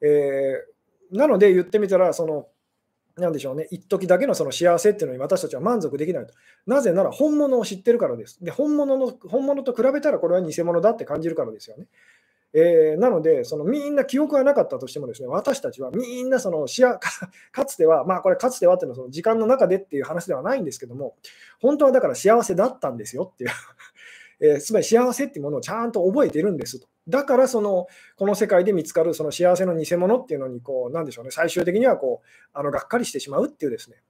[0.00, 0.72] えー
[1.12, 2.46] なので言ってみたら、その、
[3.16, 6.32] なんでしょうね、一時だけのその幸せっていうのに私たちは満足できないと。
[6.66, 8.42] なぜなら本物を知ってるからです。
[8.42, 11.88] で、本物の本物と比べたらこれは偽物だって感じるからですよね。
[12.54, 16.82] えー、なので、そのみんな記憶がなかったとしてもですね、私たちはみんなそのし
[17.52, 21.16] かつては、まあこれかつてはっていうのはその時間の中でっていう話ではないんですけども、
[21.60, 23.50] 本当はだから幸せだったんですよっていう。
[24.40, 26.88] えー、つまり幸せっていうものをちゃんと覚えてるんですと。
[27.08, 27.86] だからその
[28.16, 34.02] この世界で見つかるその幸せの偽物っていうのにこうなんでしょうね最終的にはこうあのがっかりしてしまうっていうですね。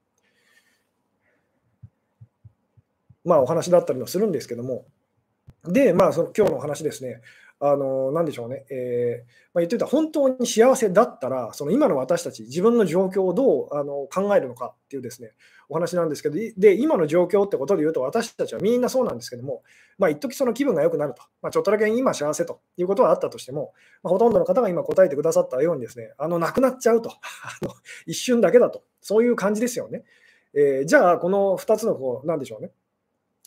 [3.24, 4.86] まあお話だったりもするんですけども。
[5.64, 7.20] でまあその今日のお話ですね。
[7.64, 15.30] あの、なんでしょうね、えー、まあ、言ってた本当に幸せだったら、その今の私たち、自分の状況をどうあの考えるのかっていうですね、
[15.68, 19.62] お話なんですけど、で、今の状況ってことで言うと、私たちはみんなそうなんですけども、
[19.96, 23.72] まあ、一時その気分が良くなると、まあ、ちょっとだけ今幸せということはあったとしても、
[24.02, 27.72] まあ、ほとんどの方が今答えてくださったようにですね、あの、なくなっちゃうと、あの
[28.06, 30.02] 一瞬だけだと、そういう感じですよね。
[30.54, 32.72] えー、じゃあ、この2つのこう、なんでしょうね。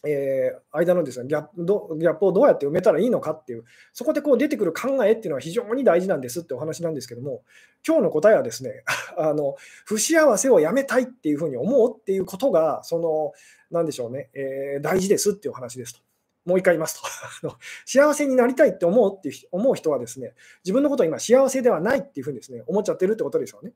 [0.04, 7.44] えー、間のですねギャップどギャップをどうやって埋めたらいいのかっていう、そこでこう出てくる考えっていうのは非常に大事なんですってお話なんですけども、
[7.86, 8.84] 今日の答えはですね、
[9.18, 9.56] あの
[9.86, 13.34] 不幸せをやめたいっていうふうに思うっていうことが、その、
[13.72, 16.06] なんでしょうね、えー、大事ですっていうお話ですと。
[16.46, 17.02] もう一回言います
[17.42, 17.50] と
[17.88, 23.74] 幸せになりたいって思うって思う人はですね、自分のことは今幸せではないっていうふうにですね、思っちゃってるってことですよね。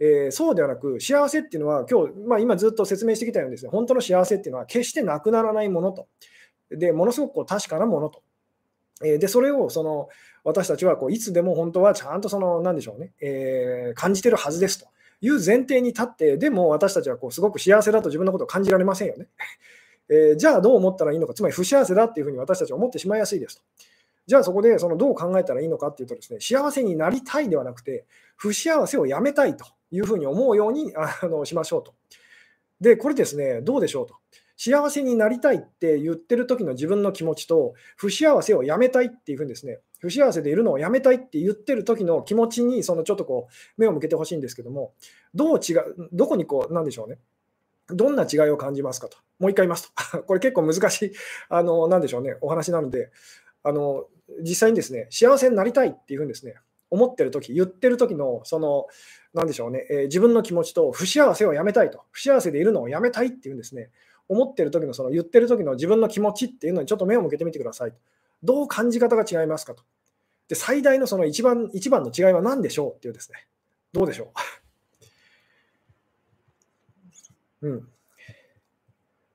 [0.00, 6.08] えー、そうではなく、幸せっていうのは、今日、まあ、今ずっと説明してきたようにですね、本当の幸せっていうのは、決してなくならないものと、
[6.70, 8.22] でものすごくこう確かなものと。
[9.04, 10.08] えー、で、それをその
[10.44, 14.86] 私たちはこういつでも本当はちゃんとその、なんでしょうね、えー、感じてるはずですと
[15.20, 19.26] いう前提に立って、でも私たちはこうすごく幸せだと自分のことを感じられませんよね。
[20.08, 23.62] えー、じゃあどう思ったらいいのか、つまり不幸せだっていうふうに私たちは思ってしまいやすいですと。
[24.26, 28.04] じゃあそこでそのどう考えたらいいのかっていうとですね、幸せになりたいではなくて、
[28.36, 31.94] 不幸せをやめたいというふうに思うようにあのしましょうと。
[32.80, 34.16] で、これですね、どうでしょうと。
[34.56, 44.92] 幸せになりたいって言ってる時の自分の気持ちと、不幸せをやめたいっていうふうにですね、不幸せでいるのをやめたいって言ってる時の気持ちに、そのちょっとこう、目を向けてほしいんですけども、
[45.34, 47.18] どう違う、どこにこう、なんでしょうね。
[47.88, 49.18] どんな違いを感じますかと。
[49.38, 50.22] もう一回言いますと。
[50.24, 51.12] これ結構難しい、
[51.48, 53.10] あの、なんでしょうね、お話なので、
[53.62, 54.06] あの、
[54.40, 56.54] 実際にですね、幸せになりたいっていうふうにですね、
[56.94, 58.86] 思ってる時言ってる時の、その、
[59.34, 63.90] なんでしょうね、えー、自分の気持ちと不幸せをやめたいと、不幸せでいるのをやめたいっていうんですね、
[64.28, 67.92] 思ってる時の、その言ってる時の自分の気持ちっていうのにちょっと目を向けてみてください。
[68.42, 69.82] どう感じ方が違いますかと。
[70.48, 73.46] で、最大のその一番一番の違いは何でしょうっていうですね、
[73.92, 74.32] どうでしょ
[77.62, 77.66] う。
[77.68, 77.88] うん。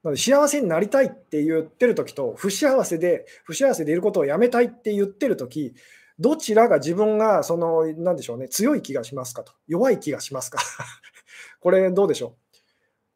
[0.04, 5.74] なので幸せになりたいって言ってる時と不幸せで不幸せでいることをやめたいって言ってる時
[6.20, 10.60] どちらが自分が、その、なんでしょうね、強い気がしますかと、弱い気がしますか
[11.62, 12.58] これ、どうでしょう？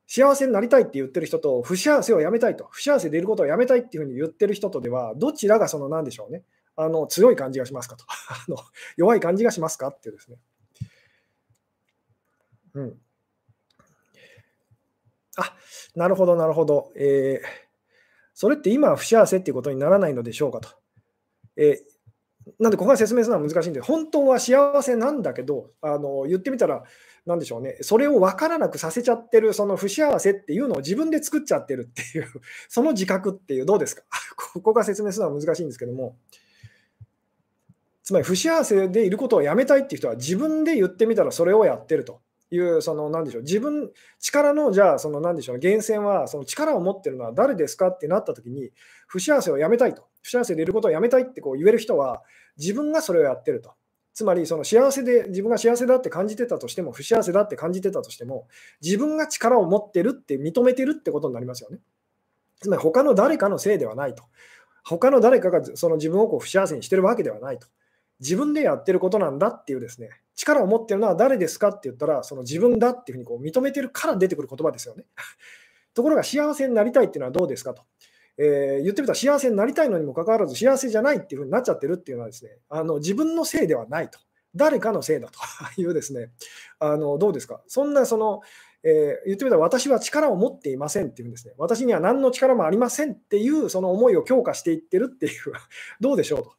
[0.08, 6.44] 幸せになりたいって言ってる人と、不幸せをやめたいと、不幸せでいることをやめたいっていうふうに言ってる人とでは、どちらがその、なんでしょうね、
[6.76, 8.58] あの強い感じがしますかと あの、
[8.96, 10.38] 弱い感じがしますかっていうですね。
[12.76, 13.02] うん。
[15.36, 15.56] あ
[15.96, 16.92] なるほど、なるほど。
[16.96, 17.48] えー、
[18.34, 20.70] それって今は不幸せっていうことにならないのでしょうかと。
[21.58, 21.93] えー
[22.60, 26.84] なんでここが説明するのは難しいんで、本当は幸せなんだけど、あの言ってみたら、
[27.26, 32.28] なんでしょうね、それを分からなくさせちゃってる、その不幸せっていうのを自分で作っちゃってるっていう、
[32.70, 34.04] その自覚っていう、どうですか？
[34.54, 36.18] ここが説明するのは難しいんですけども、
[38.04, 42.20] つまり不幸せでいることをやめたいっていう人は、自分で言ってみたらそれをやってると。
[42.56, 48.72] いう、その、なんでしょう、自分、力の、じゃあ、その、なんでしょう、源泉は、その力を持ってるのは誰ですかってなった時に、
[49.08, 50.08] 不幸せをやめたいと。
[50.22, 52.24] 不幸せでいることをやめたいってこう言える人は、
[52.58, 53.74] 自分がそれをやってると。
[54.14, 58.48] つまり、その幸せで、自分が幸せだって感じてたとしても、不幸せだって感じてたとしても、
[58.82, 61.80] 自分が力を持ってるって認めてるってことになりますよね。
[62.62, 64.24] つまり他の誰かのせいではないと。
[64.86, 67.68] 他の誰かがその自分をこう不幸せにしてるわけではないと。
[68.20, 75.06] 自分でやってることなんだっていうですね、力を持ってるのは誰ですかって言ったら、その自分だっていうふうにこう認めてるから出てくる言葉ですよね。
[75.94, 77.84] ところが幸せになりたいっていうのはどうですかと。
[78.38, 84.20] えー、言ってみたら幸せになりたいのにもかかわらず幸せじゃないっていうふうになっちゃってるっていうのはですね、あの自分のせいではないと。
[84.56, 85.40] 誰かのせいだと
[85.82, 86.32] いうですね、
[86.80, 88.42] あのどうですか、そんなその、
[88.84, 95.32] えー、言ってみたら私は力を持っていませんっていうんですね、私には何の力もありませんっていうその思いを強化していってるっていう、
[96.00, 96.54] どうでしょうと。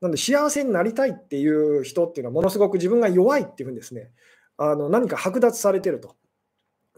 [0.00, 4.10] なんで幸せになりたいっていう人っていうのはものすごく自分が弱いっていうふうにですね、
[4.56, 6.16] あの何か剥奪されてると。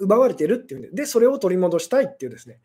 [0.00, 2.60] 奪われてるっていうんで、で、それを取り戻したいっていうですね、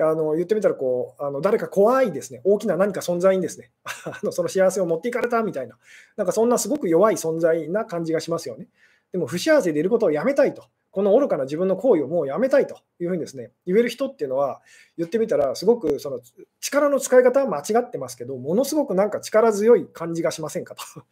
[0.00, 3.70] あの言ってみたらこうあの、誰か怖いですね、大きな何か存在にですね。
[4.04, 5.76] あの、その幸せを持っていかれたみたいな、
[6.16, 8.68] なんかそんなすごく弱い存在な感じがしますよね。
[9.12, 14.62] でも不幸せでいることをやめたいと、この愚かな自分の行為をもうやめたいというふうにですね、言える人っていうのは、
[14.96, 16.20] 言ってみたら、すごくその
[16.60, 20.82] 力の使い方は間違ってますけど、ものすごくなんか力強い感じがしませんかと。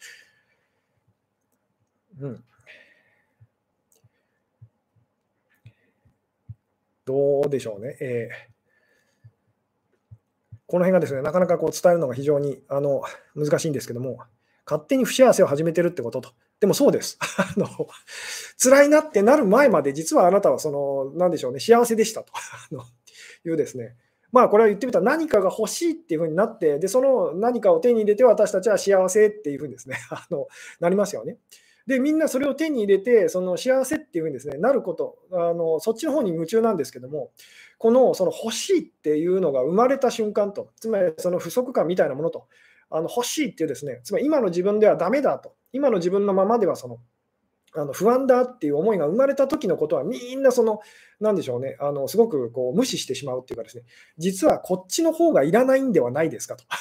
[2.20, 2.44] うん
[7.04, 7.96] どうでしょうね。
[8.00, 10.16] えー、
[10.66, 13.02] この辺がですね、なかなかこう伝えるのが非常にあの
[13.36, 14.18] 難しいんですけども、
[14.66, 16.32] 勝手に不幸せを始めてるってことと。
[16.60, 17.18] でもそうです。
[17.38, 17.68] あの
[18.62, 22.32] 辛いなってなる前まで、実はあなたはその、なんでしょうね、幸せでしたと
[23.44, 23.96] いうですね、
[24.32, 30.46] まあこれは言ってみたら何かが欲しいっていうふうになって、で、その何かを手に入れて私たちは幸せっていうふうにですね、 あの
[30.80, 31.38] なりますよね。
[31.86, 37.30] で、みんなそれを手に入れて、その幸せっていうふうにです、ね、なること、あのそっちの方に夢中なんですけども、
[37.78, 42.48] このその欲しいっていうのが生まれた瞬間と、つまりその不足感みたいなものと、
[42.90, 46.98] あの欲しいっていうですね、つまり今の自分ではダメだと、今の自分のままではその
[47.74, 50.80] あの不安だっていう思いが生まれた時のことはみんなその、
[51.20, 53.84] なんでしょうね、あのすごくこう無視してしまうっていうかですね、
[54.16, 56.64] 実はこっちの方がいらないんではないですかと。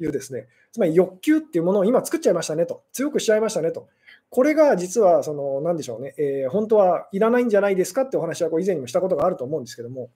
[0.00, 3.86] いうですね、つまり欲求っていうものを今作っちゃいましたねと、強くしちゃいましたねと。
[4.28, 10.10] これが実は、その、なんでしょうね、え、本当はいらないんじゃないですかってお話はこう以前にもしたことがあると思うんですけども、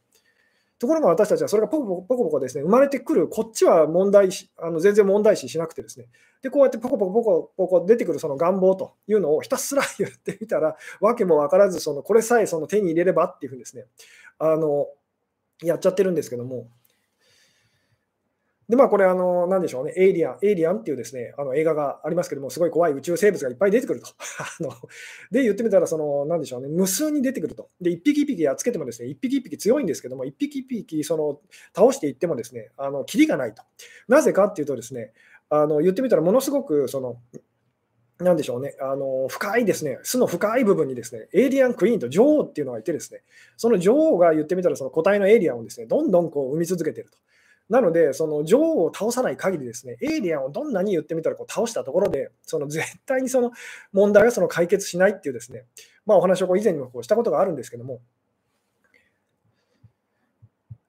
[0.78, 6.06] ところが私たちはそれがポコポコポコポコですね、生まれてくる、こっちは問題、あの全然問題視しなくてですね、
[6.40, 13.86] で、こうやってポコポコポコポコ出てくるその願望というのをひたすら言ってみたら、訳も分からず、そのこれさえその手に入れればっていうふうにですね、
[14.38, 14.86] あの、
[15.62, 16.68] やっちゃってるんですけども、
[18.68, 24.08] で、まあ、これ、あの、なんでしょうね、エイリアン、エイリアンっていうですね、あの映画がありますけども、すごい怖い宇宙生物がいっぱい出てくると。
[24.60, 24.70] あの
[25.30, 27.70] で、言ってみたら、その、なんでしょうね、無数に出てくると。
[27.80, 31.40] で、一匹一匹やっつけてもですね、一匹一匹強いんですけども、一匹一匹、その、
[31.74, 33.62] 倒していってもですね、あの、キリがないと。
[34.06, 35.12] なぜかっていうとですね、
[35.48, 37.16] あの、言ってみたら、ものすごく、その、
[38.20, 43.22] なんでしょうね、あの深いですね、巣の深い部分にですね、エイリアンクイーンと女王っていうのがいてですね、
[43.56, 47.18] その女王が言ってみたら、その個体のエイリアンをですね、どんどんこう生み続けていると。
[47.68, 53.52] なので、その女王を倒さない限りですね、エイリアンをどんなに言ってみたらこう倒したところで、その 絶対にその
[53.92, 55.66] 問題がその解決しないっていうですね、
[56.06, 58.00] まあ、お話をこう以前にもこうしたことがあるんですけども、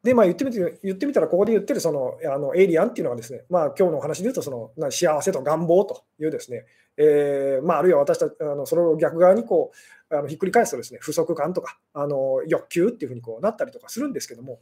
[0.03, 6.65] で、まあ、言ってみて言ってみたら、ここで言ってるそのあのエイリアンっていうのはですね、まあ今日のお話で言うとそのな幸せと願望というですね、
[6.95, 9.71] えーまあ、あるいは私たち、あのそれを逆側にこ
[10.09, 14.59] うあのひっくり返すとですね、不足感とかあの欲求っていうふうにこうなったりとかするんですけども、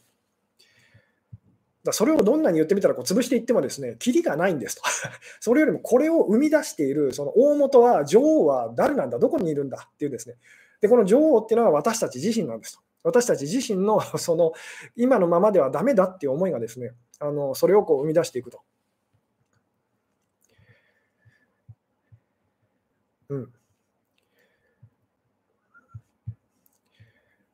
[1.84, 4.82] だそれをどんなに言ってみたらこう潰していってもですね、キリがないんですと。
[5.40, 10.36] それよりもこれを生み出しているその大元は、女王は誰なんだ、どこにいるんだっていうですね。
[10.82, 12.82] で、この女王っていうのは私たち自身なんですと。
[13.04, 14.52] 私たち自身のその
[14.96, 18.62] 今のままではダメだっていう思いがですね、あのそれをこう生み出していくと。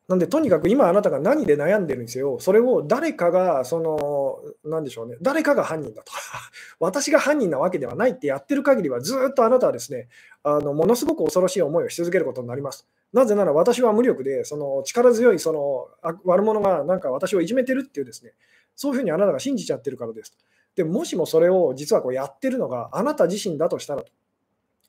[0.10, 6.12] なんで、とにかく今あなたが何で悩んでるんですよ、それを誰かが、その、なんでしょうね、誰かが犯人だと。
[6.80, 10.10] 私が犯人なわけではないってやってる限りは、ずっとあなたはですね、
[10.44, 12.86] あのものすごく恐ろしい思いをし続けることになります。
[13.14, 15.88] なぜなら私は無力で、その力強いその
[16.26, 18.34] 悪者がなんか私をいじめてるっていうですね、
[18.76, 20.36] そういうふうにあなたが信じちゃってるからです。
[20.76, 24.12] でもしもそれを実はこうやってるのがあなた自身だとしたらと。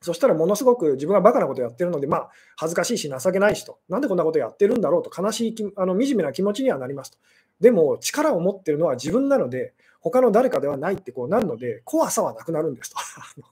[0.05, 7.19] そしたらものすごく自分がバカなことやってるので、まあ、恥ずかしいし情けないしと、なんでこんなことやってるんだろうと悲しいあの惨めな気持ちにはなりますと。
[7.59, 12.99] でも力を持ってるのは自分なので、他の誰かではないってこうなるので、怖さはなくなるんですと。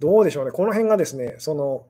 [0.00, 1.86] どうでしょうね、この辺がですね、その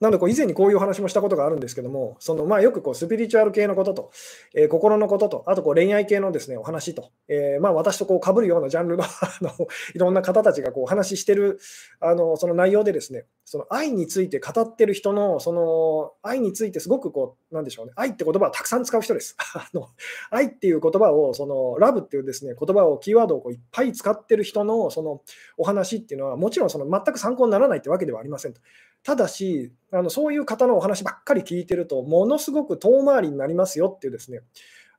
[0.00, 4.10] なのでこう以前にこういうお話もしたことがあるんですけども、そのまあよくこうスピリチュアル系のことと、
[4.54, 9.08] えー、心のことと、あとこう恋愛系のですねお話と、えー、まあ私とこう被るようなジャンルの あ
[9.40, 9.50] の
[9.94, 11.58] いろんな方たちがこうお話ししてる
[12.00, 19.36] あのその内容でですね、その愛について語ってる人の、その愛についてすごくこう、なんでしょうね、愛って言葉をたくさん使う人です。
[19.54, 19.88] あの
[20.30, 25.22] 愛っていう言葉を、そのラブっていうですね言葉を、キーワードをこういっぱい使ってる人のその
[25.56, 28.60] お話っていうのは、もちろんその全く参考にならないってわけではありませんと。
[29.02, 34.40] ただし、あのそういう方のお話ばっかり聞いてると、ものすごく遠回りになりますよっていうですね、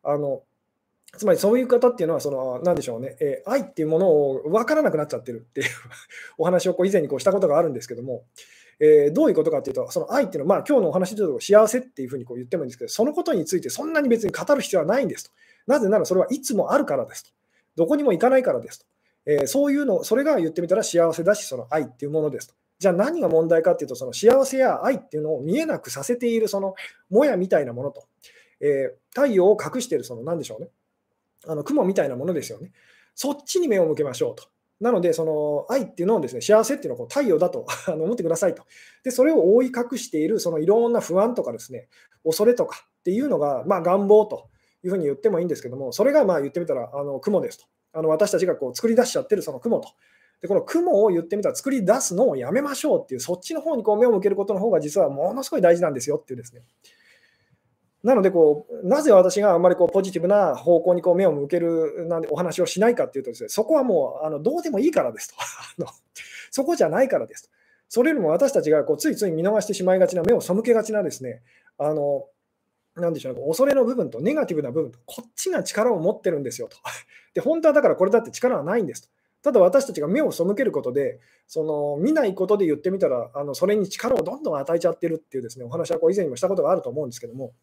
[0.03, 0.43] あの
[1.15, 5.67] つまりそういう方っていうのは、その、なんでしょうね、えー、愛っていうものを分からなくなっちゃってるっていう
[6.37, 8.25] お話をこう以前にこうしたことがあるんですけども、
[8.79, 15.31] えー、どういうことかっていうと、その愛っていうのは、まあ今日のお話で言うと幸せっていうふうにこう言ってもいいんですけど、そのことについてそんなに別に語る必要はないんですと。
[15.65, 17.31] なぜならそれはいつもあるからですと。
[17.75, 18.85] どこにも行かないからですと。
[19.25, 22.53] えー、そういうの、それが言ってみたら幸せだし、その愛っていうものですと。
[22.79, 26.75] じゃあ何が問題かっていうと、その幸せや愛っていうのを見えなくさせている、その
[27.09, 28.07] もやみたいなものと、
[28.59, 30.69] えー、太陽を隠している、その何でしょうね、
[31.47, 32.71] あの雲みたいなものですよね。
[33.15, 34.47] そっちに目を向けましょうと。
[34.79, 38.63] なので、その愛っていうのをですね、幸せっていうのをこう太陽だと 思ってくださいと。
[39.03, 41.87] で、それを覆い隠している、そのいろんな不安とかですね、
[42.23, 44.49] 恐れとかっていうのが、まあ、願望と
[44.83, 47.65] いうふうに言ってもいいんですけども、それがまあ言ってみたらあの雲ですと。
[47.93, 49.89] あの私たちがこう作り出しちゃってるその雲と。
[50.41, 56.61] でこの雲を言ってみたら作り出すのをやめましょうっていう、そっちの方にこう目を向けることの方が実はものすごい大事なんですよっていうですね。
[58.03, 65.35] なのでこう、なぜ私があんまりこうポジティブな方向にこう目を向けるなんでお話をしないかっていうとです、ね、そこはもうあのどうでもいいからですと
[66.51, 67.49] そこじゃないからですと。
[67.89, 71.41] それよりも私たちがこうついつい見逃してしまいがちな、目を背けがちなですね、
[71.77, 72.27] あの
[72.95, 76.77] なんでしょうね、恐れの部分とネガティブな部分と、こっちが力を持ってるんですよと。
[77.33, 79.09] で、本当はだからこれだって力はないんですと。
[79.47, 87.53] ただ私たちが目を背けることで、その見ないことで言ってみたら、あのそれに力をどんどん与えちゃってるっていうですねお話はこう以前にもしたことがあると思うんですけども。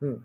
[0.00, 0.24] うん、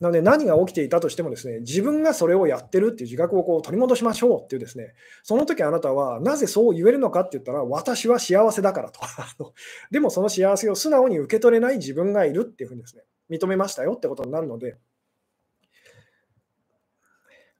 [0.00, 9.00] なので何が起きていたとしてもですね自分がそれをやってるっていう自覚をこう取り戻しましょうっていうですねその時あなたはなぜそう言えるのかって言ったら私は幸せだからと
[9.90, 14.76] でもその幸せを素直に受け取れない自分がいるっていうふうにですね認めましたよってことになるので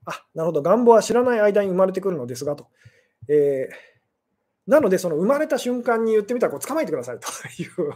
[0.06, 0.62] あなるほど。
[0.62, 2.68] 願望は知らない間に生まれてくるのですがと、
[3.28, 7.28] えー、なのでその生まれた瞬間に言ってみたらこう捕まえてくださいと。
[7.62, 7.92] い う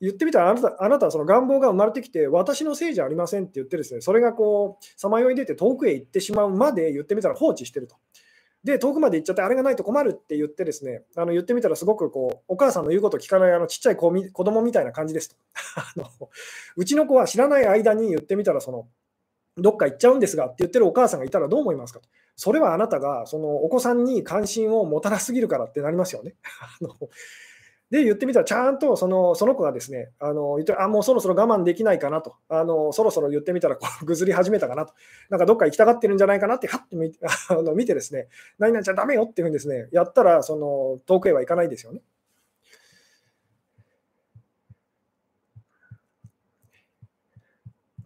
[0.00, 7.96] 言ってみたらあなたあなたはその願望が生まれてきて私のせいじゃありませんって言ってですねそれがこうさまよい出て遠くへ行ってしまうまで言ってみたら放置してると。
[8.64, 15.36] で遠くまで行っちゃってあれがないと困るって言ってですねあの言ってみたらすごくこうお母さんの言うこと聞かないあのちっちゃい子子供みたいな感じですと。
[15.76, 16.08] あの
[16.76, 18.88] うちの子は知らない間に言ってみたらその
[19.56, 26.34] どっか行っちゃうんですがって言ってるお母さんがいたらどう思いますかとそれはあなたがそのお子さんに関心を持たなすぎるからってなりますよね。
[26.60, 26.96] あの
[27.90, 34.94] で、言ってみたら、ちゃんとそのその子がですね、あの言ってあもうそろそろ我慢できないかなと、あのそろそろ言ってみたらこうぐずり始めたかなと、
[35.28, 37.12] なんかどっか行きたがってるんじゃないかなって、はって見
[37.50, 42.00] あの見てですね、何々ちゃんダメよっていうふうにですね、やったら、その遠くへは行かないですよね。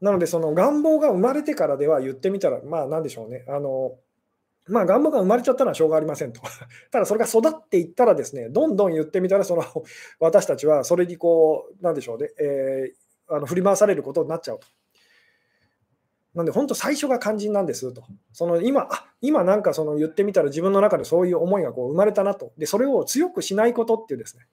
[0.06, 3.44] なので、その願望が生まれてからでは言ってみたら、まあ、なんでしょうね。
[3.48, 3.96] あの
[4.68, 6.40] まあ、願望が生まれちゃったのはしょうがありませんと。
[6.92, 9.64] ただ、それが育っていったらですね、どんどん言ってみたら、その
[10.20, 14.68] 私たちはそれにこう、なんでしょうね、えー、あの振り回されることになっちゃうと。
[16.34, 18.04] なんで、本当、最初が肝心なんですと。
[18.32, 22.52] その今、あ今なんかその言ってみたら、自分の中でそういう思いがこう生まれたなと。
[22.56, 24.46] で、それを強くしないことっていうですね、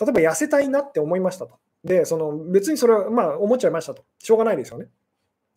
[0.00, 1.58] 例えば痩せたいなって思いましたと。
[1.84, 4.04] で、その別にそれは、まあ、思っちゃいましたと。
[4.18, 4.88] しょうがないですよね。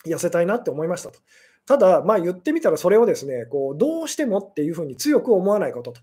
[0.06, 1.20] 痩せたいなって思いましたと。
[1.66, 6.02] ただ、まあ、言ってみたらそれをですねこうどうしてもっていうふうに強く思わないことと。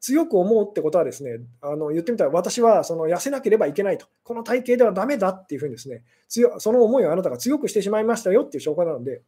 [0.00, 9.20] 強く思うってことはですね、あの言ってみたら私はその痩せなければいけないと、この体型ではダメだっていうふうにですね、強その思いをあなたが強くしてしまいましたよっていう証拠なので、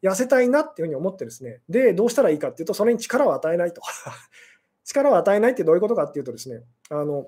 [0.00, 3.82] 痩せたいなっていうふうに思ってですね、で、どうしたらいいかっていうと、それに力を与えないと。
[4.84, 7.26] 力を与えないってどういうことかっていうとですね、あの、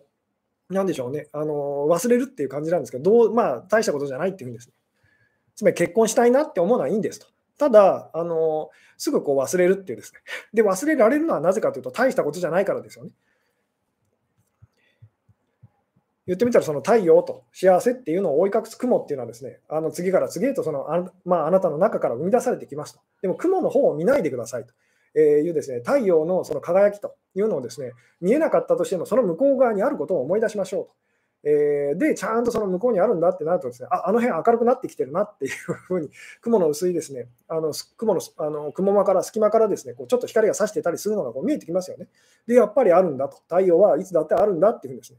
[0.70, 4.74] なんでしょうね、あの忘れるっていう感じなんですけど、どうまあ、大したことじゃないっていうふうにですね、
[5.55, 7.26] つまり結婚したいなって思うのはいいんですと。
[7.59, 10.20] ただ、あのすぐこう忘れるっていうですね。
[10.53, 13.11] で、忘れられるのはなぜかというと、大したことじゃないからですよね。
[16.26, 23.01] 言ってみたら、その太陽と幸せっていうのを覆い隠す雲っていうのはですね、あの次から次へとそのあ,、まあ、あなたの中から生み出されてきますと。
[23.20, 24.72] でも雲の方を見ないでくださいと
[25.21, 30.93] いうですね、太陽のその輝きというのをですね、見えなかったとしても、その向こう側にあることを思い出しましょうと
[31.47, 36.09] えー、で、ちゃんとその向こうにあるんだってなるとですね、ああの辺明るくなってきてるなっていうふうに、
[36.41, 42.09] 雲の薄いですね、あの雲のあの雲間から、隙間からですね、こうちょっと光が差してたりするのがこう見えてきますよね。
[42.47, 45.19] で、やっぱりあるんだと、太陽はいつだってあるんだっていうふうにですね、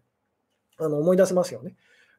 [0.79, 1.75] あの思い出せますよね。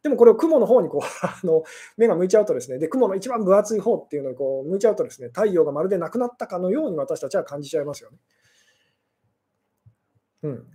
[0.06, 1.64] でもこれを雲の方にこう あの
[1.96, 8.18] 目が向いちゃうとですね、で雲の一番分厚い方っていうのにこう向いちゃうとですね、太陽がまるでなくなったかのように私たちは感じちゃいますよね。
[10.44, 10.66] うん。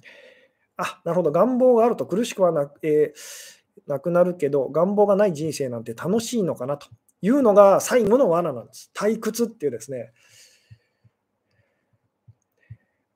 [0.75, 1.31] あ、なるほど。
[1.31, 6.87] 願望があると苦しくはな,、えー、なくなるけど、願望がない人生なんて楽しいのかなと
[7.21, 8.91] いうのが最後の罠なんです。
[8.93, 10.11] 退屈っていうですね、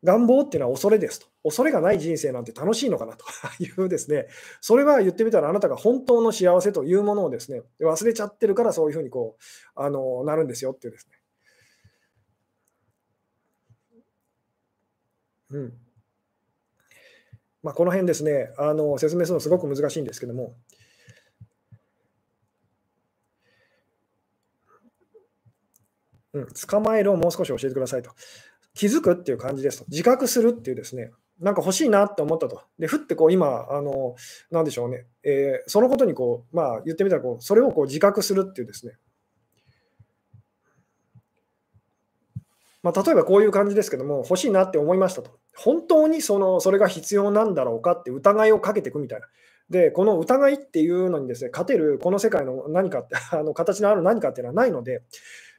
[0.05, 1.27] 願望っていうのは恐れですと。
[1.43, 3.25] 恐れがない人生なんて楽しいのかなと
[3.61, 4.27] いうですね、
[4.61, 9.41] それは言ってみたらあなたが本当の幸せというものをですね、忘れちゃってるからそういうふうにこう、
[9.75, 11.17] あの、なるんですよっていうですね。
[15.51, 15.73] うん。
[17.63, 20.55] まあ、この辺ですね、あの説明するのすごく難しいんですけども、
[26.33, 28.11] うん、捕まえるをもう少し教えてくださいと。
[28.75, 29.85] 気づくっていう感じですと。
[29.87, 32.61] 自覚するっていうですね、なんか欲しいなって思ったと。
[32.77, 34.15] で、ふってこう今、あの、
[34.51, 38.93] なんでしょうね、えー、そのことにこう、まあ言ってみたらこう、それをこう自覚するっていうですね、
[42.85, 45.39] まあ、例えばこういう感じですけども、欲しいなって思いましたと。
[45.57, 49.25] 本当にそのそれが必要なんだろうかって疑いをかけていくみたいな。
[49.71, 55.01] で、この疑いっていうのにですね、勝てるこの世界の何かって、あの形のある何かっていうのはないので、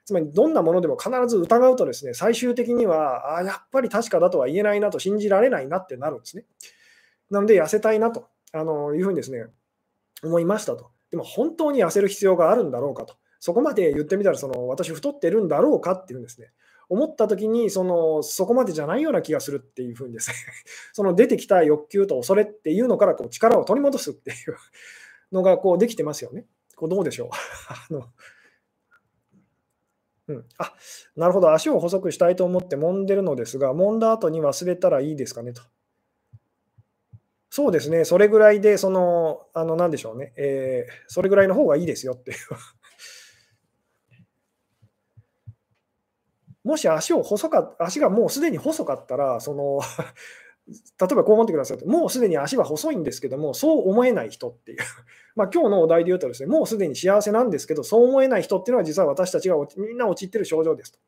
[0.06, 6.44] つまりどんなものでも必ず疑うとですね、最終的には、あやっぱり確かだとは言えないなと信じられないなってなるんですね。
[7.28, 9.46] なので、痩せたいなとあのいうふうにですね、
[10.22, 10.92] 思いましたと。
[11.10, 13.16] でも本当に痩せる必要があるんだろうかと。
[13.40, 16.52] そこまで言ってみたら、その私太ってるんだろうかっていうんですね。
[16.88, 20.36] 思った時にそのそこまでじゃないような気がするっていうふうにですね
[20.94, 24.36] その出てきた欲求と恐れっていうのからこう力を取り戻すっていう
[25.32, 26.46] のがこうできてますよね。
[26.76, 27.28] こうどうでしょう
[27.90, 28.12] あの
[30.28, 30.74] うん、あ
[31.16, 35.62] なるほど、足を細くしたいと思って揉んでるのですが、揉んだ後に忘れたらいいですかねと。
[37.48, 42.32] そうですね、それぐらいで、その、あの、なんでしょうね、えー、それぐらいの方がいいですよって。
[42.32, 42.36] い う
[46.64, 49.80] もし足を細か足がもうすでに細かったら、その
[50.68, 54.78] 例えばこう思ってくださいと、もうすでに足は細いんですけども、そう思えない人っていう、
[55.36, 60.98] まあ今日のお題で言うとですね、もうすでに幸せなんですけど、そう思えない人っていうのは実は私たちがみんな陥ってる症状ですと。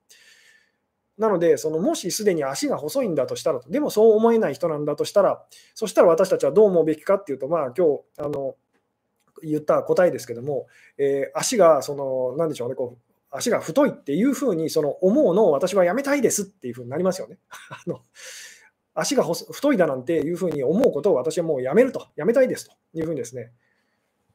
[1.18, 5.44] なので、そのもしすでに足が細いんだとしたら、でもそう思えない人なんだとしたら、
[5.74, 8.54] そしたら私たちはどう思うべきかっていうと、まあ今日あの
[9.42, 17.38] 言った答えですけども、えー、足がその、なんでしょうね、こう足が太いっていうふうにその思うのを私はやめたいですっていうふうになりますよね。
[17.70, 18.00] あの
[19.00, 23.52] 足が太いだなんていうふうに思うことを私はもうやめると、やめたいですというふうにですね。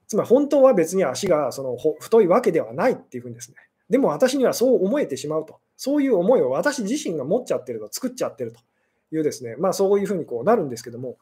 [0.07, 3.57] つまり本当は別に足がその太いわけではないっていうふうにですね。
[3.89, 5.59] でも私にはそう思えてしまうと。
[5.75, 8.59] そういう思いを私自身が持っちゃってると、作っちゃってると
[9.11, 9.55] いうですね。
[9.57, 11.17] まあそういうふうにこうなるんですけども。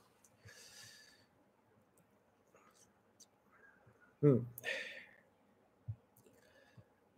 [4.21, 4.47] うん。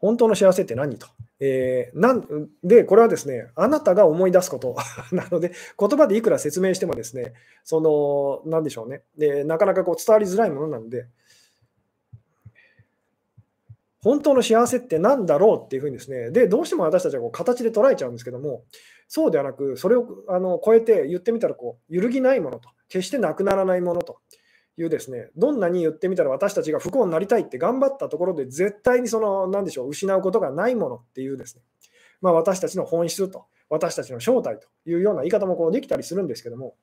[0.03, 1.07] 本当の幸せって何と。
[1.39, 4.75] えー、なんで、これはですね、あなたが思い出すこと
[5.15, 7.33] なので、言葉でいくら説明してもですね、
[7.63, 11.05] その、なんでしょうね、でなかなかこう伝わりづらいものなので、
[14.01, 18.65] 本当の幸せって何だろうっていうふうにですね、で、どうしても私たちはこう形で捉えちゃうんですけども、
[19.07, 24.19] そうではなく、それをあの超えて言ってみたらこう、揺るぎないものと、決してなくならないものと
[24.77, 31.61] いうですね、どんなに言ってみたら私たちが不幸になりたいって頑張ったところで絶対にその、なんでしょう、失うことがないものっていうですね、
[32.21, 36.75] まあ、私たちの本質と、私たちの正体というような言い方もこうできたりするんですけども、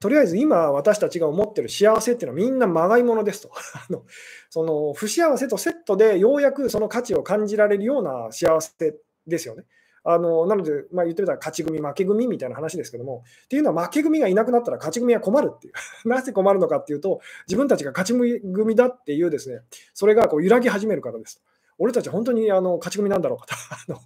[0.00, 3.50] とりあえず今私たちが思ってる幸せっていうのはみんなまがいものですと。
[3.76, 4.04] あの
[4.48, 9.64] その不幸せとセットでようやくその価値を感じられるような幸せですよね。
[10.02, 15.74] あのなので、まあ、言ってみたら勝ち組、負け組みたいな話ですけども、っていうのは負け組がいなくなったら勝ち組は困るっていう。
[16.08, 19.62] なぜ困るのかっていうと、自分たちが勝ち組だっていうですね、
[19.94, 21.42] それがこう揺らぎ始めるからです。
[21.78, 23.54] 俺たち本当にあの勝ち組なんだろうかと
[23.94, 23.98] あ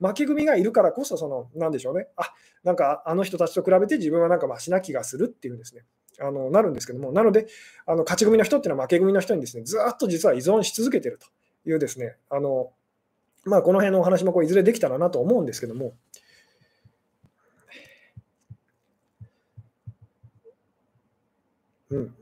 [0.00, 0.08] の。
[0.08, 2.08] 負け組がいるからこそ、その、なんでしょうね。
[2.16, 2.32] あ、
[2.64, 5.84] なんかあの人たちと比べて自分はなんかマシな気がするっていうですね。
[6.20, 7.46] あのなるんですけども、なので、
[7.86, 11.26] あの勝ち組の人っていうのは負け組の人にですね、ずっと実は依存し続けてると
[11.68, 12.72] いうですね、あの
[13.48, 15.94] まあ、この辺のお話もこういずれできたらなと思うんですけども、
[21.90, 22.14] うん。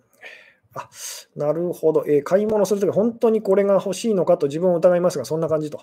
[0.75, 0.89] あ、
[1.35, 2.05] なるほど。
[2.07, 5.83] えー、買い物するとき、本当にこれが欲しいのかと自分を疑いますが、そんな感じと。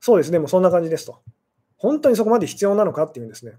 [0.00, 1.20] そうですね、もうそんな感じですと。
[1.76, 3.52] 本当にそこまで必要なのかっていうんですね。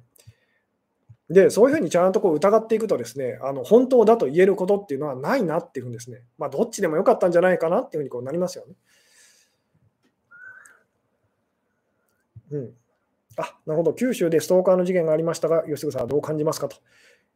[1.30, 8.74] で、そういうふうにちゃんとこう疑っていくとですね、あの本当だと言えることっていうのはないなっていうふうにですね、まあ、どっちでもよかったんじゃないかなっていうふうにこうなりますよね。
[12.52, 12.74] うん。
[13.38, 13.94] あ、なるほど。
[13.94, 16.78] 九州でストーカーの事件がありましたが、吉純さんはどう感じますかと。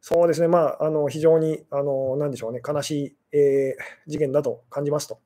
[0.00, 5.18] そうですね、まあ、あの非常に、あのなんでしょうね、悲しい、えー、事件だと感じますと。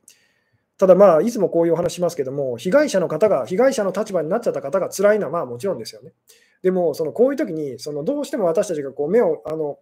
[0.78, 6.12] ただ、まあ、いつもこういうお話しますけども、被害者の方が、被害者の立場になっちゃった方が辛いのはまあもちろんですよね。
[6.62, 9.78] でも、そのこういう時にそに、どうしても私たちがこう目をあの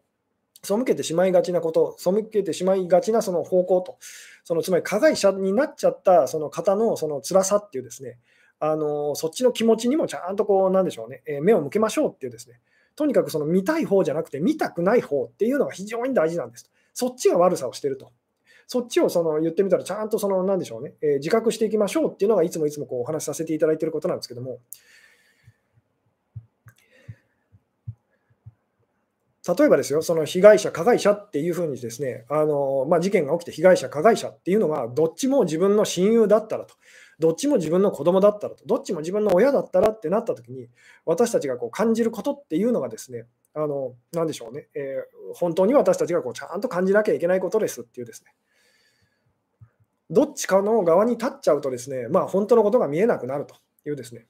[0.63, 3.99] 背けてしまいがちなこと、背けてしまいがちなその方向と、
[4.45, 8.19] そのつまり加害者になっちゃったその方のその辛さっていうですね、
[8.59, 12.61] あのそっちの気持ちにもちゃんとこう、なんでしょうね、え目を向けましょうっていうですね、
[12.95, 16.71] とにかくその見たい方じゃなくて、見たくない方っていうのが非常に大事なんです。
[16.95, 18.11] そっちが悪さをしてると。
[18.67, 24.59] そっちをその言ってみたら、ちゃんとその、なんでしょうね、え、自覚していきましょうっていうのが、いつもいつもこうお話しさせていただいていることなんですけども、
[29.47, 36.75] 例えばですよ、その被害者、加害者っていうふうにですね、あのまあ、事件が起きて被害者、加害者っていうのが、どっちも自分の親友だったらと、
[37.19, 40.69] どっちも自分の子供だったらと、どっちも自分の親だったらってなったときに、
[41.05, 48.35] 私たちがこう感じることっていうのがですね、あのなでしょうね、えー、本当に私たちがこうちゃんと感じなきゃいけないことですっていうですね、
[50.11, 53.57] どっちかの側に立っちゃうとですね、まあ、本当のことが見えなくなると
[53.89, 54.27] いうですね、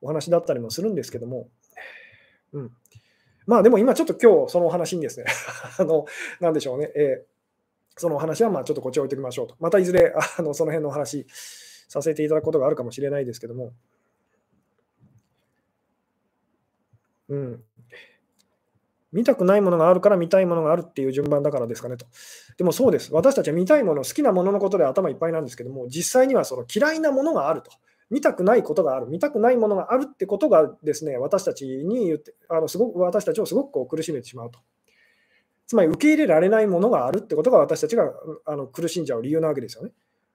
[0.00, 1.48] お話だったりもするんですけども、
[2.52, 2.70] うん。
[3.46, 5.26] まあでも今ちょっと今日そのお話にですね、
[5.78, 6.06] あの、
[6.40, 7.37] なんでしょうね、えー、
[7.98, 9.56] そのお話はまあちょっとこっち置いておきましょうと。
[9.60, 11.26] またいずれ あのその辺のお話
[11.88, 13.72] させていただくことがあるかもしれないですけども、
[17.28, 17.64] うん。
[19.10, 22.06] 見たくないものがあるから見たいものがあるっていう順番だからですかねと。
[22.58, 23.12] でもそうです。
[23.14, 27.70] 私たちは見たいもの、好きなもののことで頭いっぱいなんですけども、実際にはその嫌いなものがあると。
[28.10, 34.60] 見たくないことがある、見たくないものがあるってことがですね、私たちに言って、あのすごく私たちをすごくこう苦しめてしまうと。
[35.68, 38.10] つまり受け入れられないものがあるってことが私たちが
[38.46, 39.92] あの苦しんじゃう理由なわけですよね。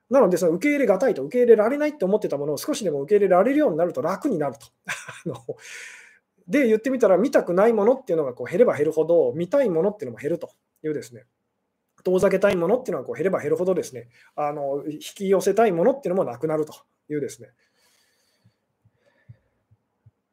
[0.09, 4.67] なので、その受け入れがたいと、受け入れられないって思ってたものを少しでも受け入れられるようになると楽になると。
[6.47, 10.51] で、言ってみたら、見たくないものっていうのがこう減れば減るほど、見たいものっていうのも減ると
[10.83, 11.25] いうですね、
[12.03, 16.73] 遠ざけたいものっていうのはこう減れば減るほどですね、あの引き寄せたいものっていうのもなくなると
[17.09, 17.49] いうですね、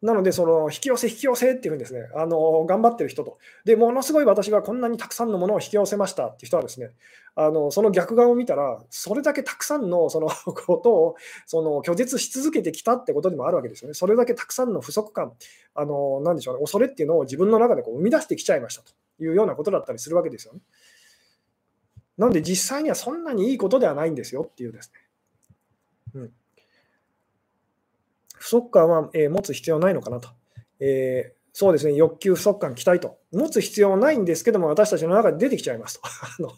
[0.02, 6.90] なので、その引き寄せ、引き寄せっていうふうにですね、あの頑張ってる人と、でものすごい私がこんなにたくさんのものを引き寄せましたっていう人はですね、
[7.34, 10.28] あのその逆側を見たら、それだけたくさんのその
[10.66, 13.94] ことをその拒絶し続けてきたってことでもあるわけですよね。
[13.94, 15.34] それだけたくさんの不足感、
[15.74, 18.92] あのなんでしょうね、恐れっていうのを自分の中でこう生み出してきちゃいましたと
[19.22, 20.60] いうようなことだったりするわけですよね。
[22.16, 24.90] なので、実際にはそんなにいいことではないんですよっていうです
[26.14, 26.20] ね。
[26.22, 26.39] うん
[28.40, 30.30] 不足感は、え持つ必要ないのかなと。
[30.80, 33.18] えー、そうですね、欲求、不足感、期待と。
[33.32, 36.08] 持つ必要はないんですけども、私たちの中で出てきちゃいますと。
[36.08, 36.50] あの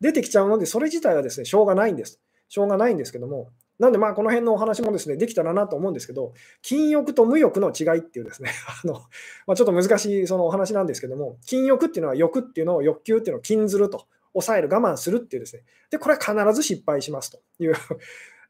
[0.00, 2.20] 出てきちゃうので、それ自体はですね、しょうがないんです。
[2.48, 8.50] しょうがないんですけども、なんで、まあ、この辺のお話もですね、できたらなと思うんですけど、禁欲と無欲の違いっていうですね、
[8.84, 8.94] あの
[9.46, 17.74] まあ、ちょっと難しいそのお話なんですけども、禁欲っていうのは欲っていうのを欲求っていうのを禁ずると、抑える、我慢するっていうですね、で、これは必ず失敗しますという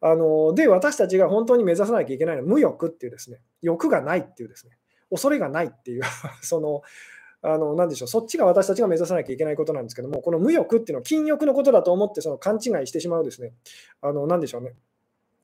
[0.00, 4.78] あので、私たちが本当に目指さなきゃいけないのは無欲っていうですね、欲がないっていうですね、
[5.10, 6.02] 恐れがないっていう
[6.42, 6.82] その、
[7.40, 13.52] あのなでしょう、そっちが私たちが目指さなきゃいけないことなんですけども、この無欲っていうのは禁欲のことだと思ってその勘違いしてしまうですね、
[14.00, 14.74] あのなでしょうね、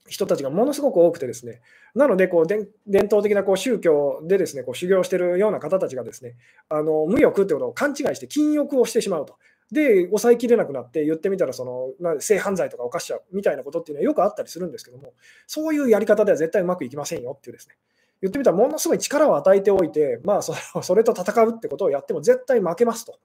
[0.07, 1.61] 人たちがものすごく多くてですね、
[1.93, 2.67] なのでこう伝
[3.07, 6.35] 統的なこう宗教でですねこう修行しているような方たちがですね、
[6.69, 9.37] あの無欲ってことを勘違いして禁欲をしてしまうと。
[9.71, 11.65] で、抑えきれなくなって言ってみたらそ
[11.99, 15.13] の性犯罪とか犯しちゃうみたいなことっていうのはよくあったりするんですけども、
[15.47, 17.75] そういうやり方では絶対うまくいきませんよっていうですね。
[18.21, 20.53] 言ってみたらものすごい力を与えておいて、まあそ
[20.95, 23.19] れと戦うってことをやっても絶対負けますと。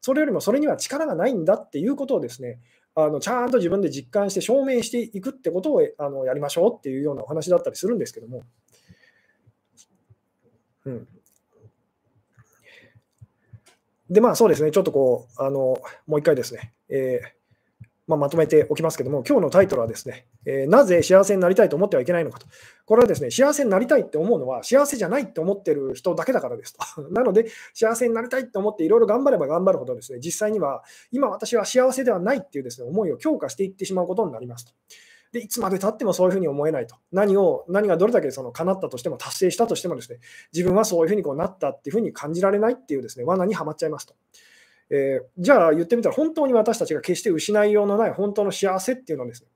[0.00, 2.60] それよりもそれには力がないんだっていうことをですね、
[2.94, 8.42] あのちゃんと自分で実感して証明していくってことをあのやりましょうっていうようなお話だったりするんですけども。
[10.84, 11.08] うん、
[14.10, 17.36] で、まあそうですね、ちょっとこう、あのもう一回ですね、えー、
[18.06, 22.46] まあ、まとめておきますけども、今日のタイトルはですね、えー、なぜ幸せになりたいと思ってはいけないのかと。
[22.84, 27.02] これはですね、幸せになりたいって思うのは、幸せじゃないって思ってる人だけだからですと。
[27.10, 34.72] なので、幸せになりたいって思っていろいろ頑張れば頑張るほどですね、実際には、今私は幸せではないっていうですね、思いを強化していってしまうことになりますと。
[35.36, 36.96] でいつまでたってもそういうふうに思えないと。
[37.12, 40.18] 何を、何がどれだけその叶ったとしても、達成したとしてもですね、
[40.52, 44.14] 自分はそういうふうにこうなったっていうふうに感じられないっていうですね、罠にはまっちゃいますと。
[44.88, 49.48] えー、じゃあ言ってみたら、本当に私たちが決して失いようのない本当の幸せっていうのはですね、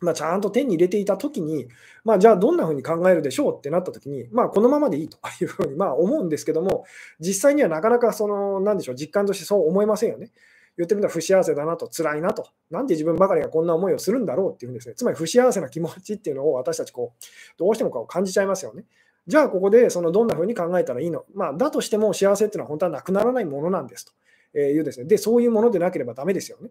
[0.00, 1.68] まあ、ちゃんと手に入れていたときに、
[2.04, 6.84] まあ、じゃあどんなふうに考えるでしょうってなったときに、まあ、このままでいいというふうにまあ思うんですけども、
[7.20, 10.32] 実際にはなかなかその、なんでしょう、実感としてそう思えませんよね。
[10.76, 17.24] 言ってみたら不幸せだなと、辛いなと、なんで自分ばかりがこんな思いをするんだろうっていうんですね、つまり不幸せな気持ちっていうのを私たちこう、
[17.58, 18.84] どうしてもこう感じちゃいますよね。
[19.26, 24.12] じゃあ、ここでそのどんなふうに考えたらいいの、まあ、だとしても幸せっていうのは本当はなくならないものなんです
[24.52, 26.70] というですね、で、そういうものでなければだめですよね。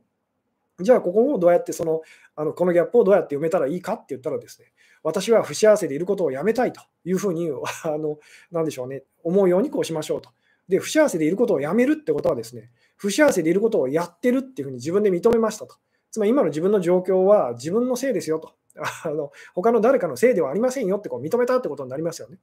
[0.80, 2.02] じゃあ、ここをどうやってその、
[2.36, 4.72] あのこのギャップをどうやって埋めたらいいかって言ったらですね、
[5.04, 7.50] 私は不幸せでいることをやめたいというふうに、
[7.84, 8.20] あの
[8.52, 10.30] なんでしょうね、思うようにこうしましょうと。
[10.68, 12.72] で、不幸せでいることをやめるってことはですね、
[13.02, 15.76] 不幸せでいることをやってるっていうふうに自分で認めましたと。
[16.12, 18.54] つまり今の自分の状況は自分のせいですよと。
[19.04, 22.38] あの他の誰かのせいではありませんよってこう認めたってことになりますよね。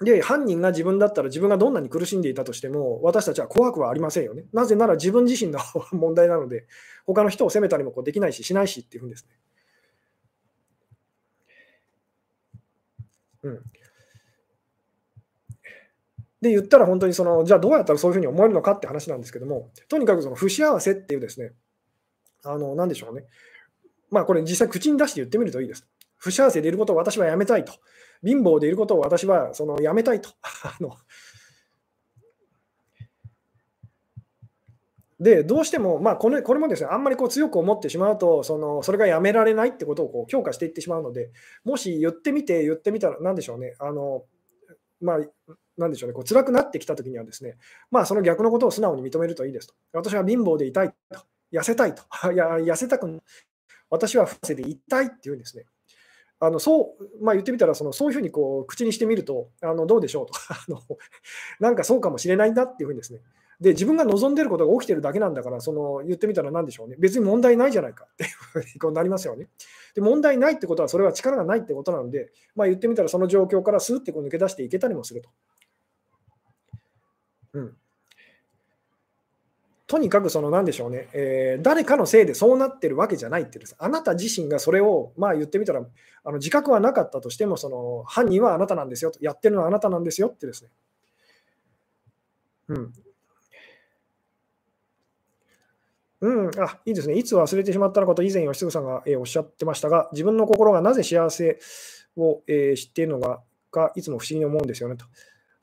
[0.00, 4.46] で、犯人が自分だったら自分がどんなに苦しんでいたとしても、私たちは怖くはありませんよね。
[4.54, 5.60] なぜなら自分自身の
[5.92, 6.66] 問題なので、
[7.04, 9.30] 他の人を責めたりもこうできないし、しないしっていうんですね。
[13.42, 13.62] うん。
[16.42, 21.52] で、言ったら本当にその、じゃあどうやったらそういうふうに思えるのかって話なんですけども、とにかくその不幸せっていうですね、
[22.44, 23.24] あの、なんでしょうね。
[24.10, 25.88] まあこれ実際口に出して言ってみるといいです。
[26.18, 27.72] 不幸せでいることを私はやめたいと。
[28.24, 30.30] 貧乏でいることを私はそのやめたいと。
[30.64, 30.96] あの
[35.20, 41.30] で、どうしても、まあこれ、これもですね、あんまりこう強く思ってしまうと、そのそれがやめられないってことをこう強化していってしまうので、
[41.62, 44.24] もし言ってみて、言ってみたら、なんでしょうね、あの
[45.00, 45.18] まあ、
[45.78, 47.56] なんでしょうね、こう辛くなってきたときにはですね、
[47.90, 49.74] まあ、その逆のことを素直に認めるといいですと。
[49.92, 51.20] 私は貧乏でいたいと、
[51.52, 52.02] 痩せたいと、
[52.32, 53.22] い や痩せたくない
[53.90, 55.66] 私は不正でいたいっていうんですね。
[56.40, 60.80] あのそう、まあ、言ってみたらその、そういうふうにこう口にしてみると、あのどうでしょうと あの、
[61.60, 63.20] なんかそうかもしれないんだっていうふうにですね、
[63.60, 69.48] で自分が望んでることが起きてるだけなんだから、その言ってみたら何でしょうね、別に問題ないじゃないかっていうふうにこうなりますよね。
[69.94, 75.30] で問題ないってことは、それは力がないってことなので、まあ、言ってみたらその状況からスーってこう抜け出していけたりもすると。
[77.54, 77.76] うん、
[79.92, 85.82] とにかくその何でしょうね、えー、誰かのせいでそうなってるわけじゃないってです、あなた自身がそれを、まあ、言ってみたら、
[86.24, 90.70] あの自覚はなかったとしても、その犯人はあなたなんですよと、やってるのはあなたなんですよってですね。
[92.68, 92.92] うん。
[96.22, 97.14] うん、あいいですね。
[97.14, 101.58] いつ忘れてしまったのかと以前、吉嗣さんが、えー、おっしゃってましたが、自分の心がなぜ幸せ
[102.16, 103.40] を、えー、知っているの
[103.70, 105.04] か、いつも不思議に思うんですよねと。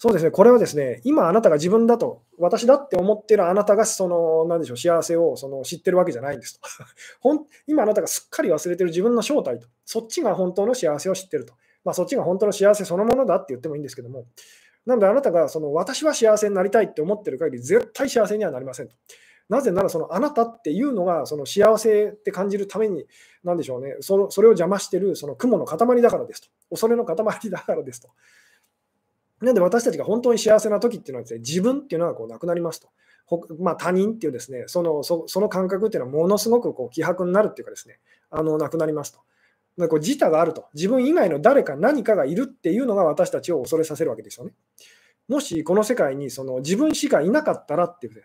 [0.02, 6.70] そうですね、これはですね、今あなたが自分だと、私だって思ってるあなたが、その、なんでしょう、幸せをその知ってるわけじゃないんですと。
[7.68, 11.54] 今あなたがすっかり忘れてる自分の正体と、そっちが本当の幸せを知ってると。
[11.84, 14.26] まあ、そっちが本当の幸せそのものだって言ってもいいんですけども、
[14.86, 18.96] なのであなたがその私は幸せになりたいって思ってる限り、絶対幸せにはなりませんと。
[19.50, 23.06] なぜなら、そのあなたっていうのが、その幸せって感じるために、
[23.44, 26.48] なんでしょうね、そそれを邪魔してるその雲の塊だからですと。
[26.70, 27.18] 恐れの塊
[27.50, 28.10] だからですと。
[29.42, 32.90] なんで私たちが本当に幸せな時っていうのはです、ね、自分っていうのはこうなくなりますと。
[33.60, 38.00] まあ、他人っていうですねそのそその感覚っていうのはものすごくこう希薄になるっていうかですね
[38.32, 39.20] あのなくなりますと。
[39.78, 44.54] だこう自他があると自分以外の誰か何かがいるっていうのが私たちを恐れさせるわけですよね。
[45.28, 48.24] もしこの世界にその自分しかいなかったらっていう、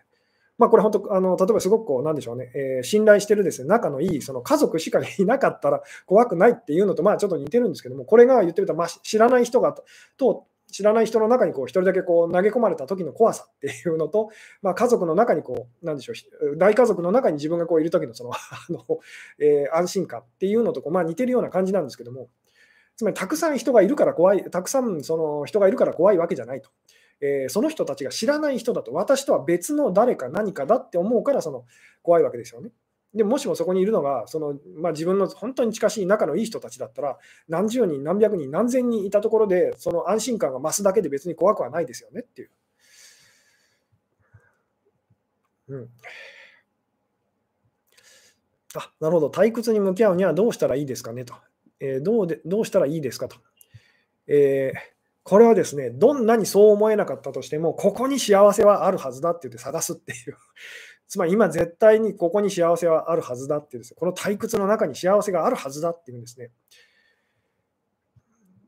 [0.57, 9.75] まあ、これ本当あの例えばすごくこうなんでしょうね、えー、信頼してるですね仲のいいその家族しかいなかったら怖くないっていうのとまあちょっと似てるんですけどもこれが言ってみたら、まあ、知らない人が
[10.17, 14.29] と知らない人の中にこう一人だけこう投げ込まれた時の怖さっていうのと、
[14.61, 18.37] まあ、家族の中にこう、なんでしょう、大家族の中に自分がこういる時のその あ
[18.69, 18.83] の、
[19.39, 22.29] えー、安心感っていうのとこう、まあ、似てるような感じなんですけども、
[22.95, 26.69] つまりたくさん人がいるから怖い、たくさんその人がいるから怖いわけじゃないと。
[27.21, 31.65] えー、その人たちが知らない人だと、私とは別の誰か何かだって思うからその
[32.03, 32.71] 怖いわけですよね。
[33.15, 42.51] でもしもそこにいるのがその、まあ、自分の本当に近しい仲のいい人たちだったら何十人何百人何千人いたところでその安心感が増すだけで別に怖くはないですよねっていう。
[45.67, 45.89] うん、
[48.75, 49.27] あなるほど。
[49.29, 51.33] 退屈に向き合うにはどうしたらいいですかねと、
[51.79, 53.37] えー、どうでどうしたらいいですかと、
[54.27, 54.79] えー、
[55.23, 60.37] これはですねどんなにそう思えなかったとしてもここに幸せはあるはずだって言って探すっていう。
[61.07, 66.51] つまり今絶対にここに幸せはあるはずだっていうです、ね、この退屈の中に幸せがあるはずだっていうんですね。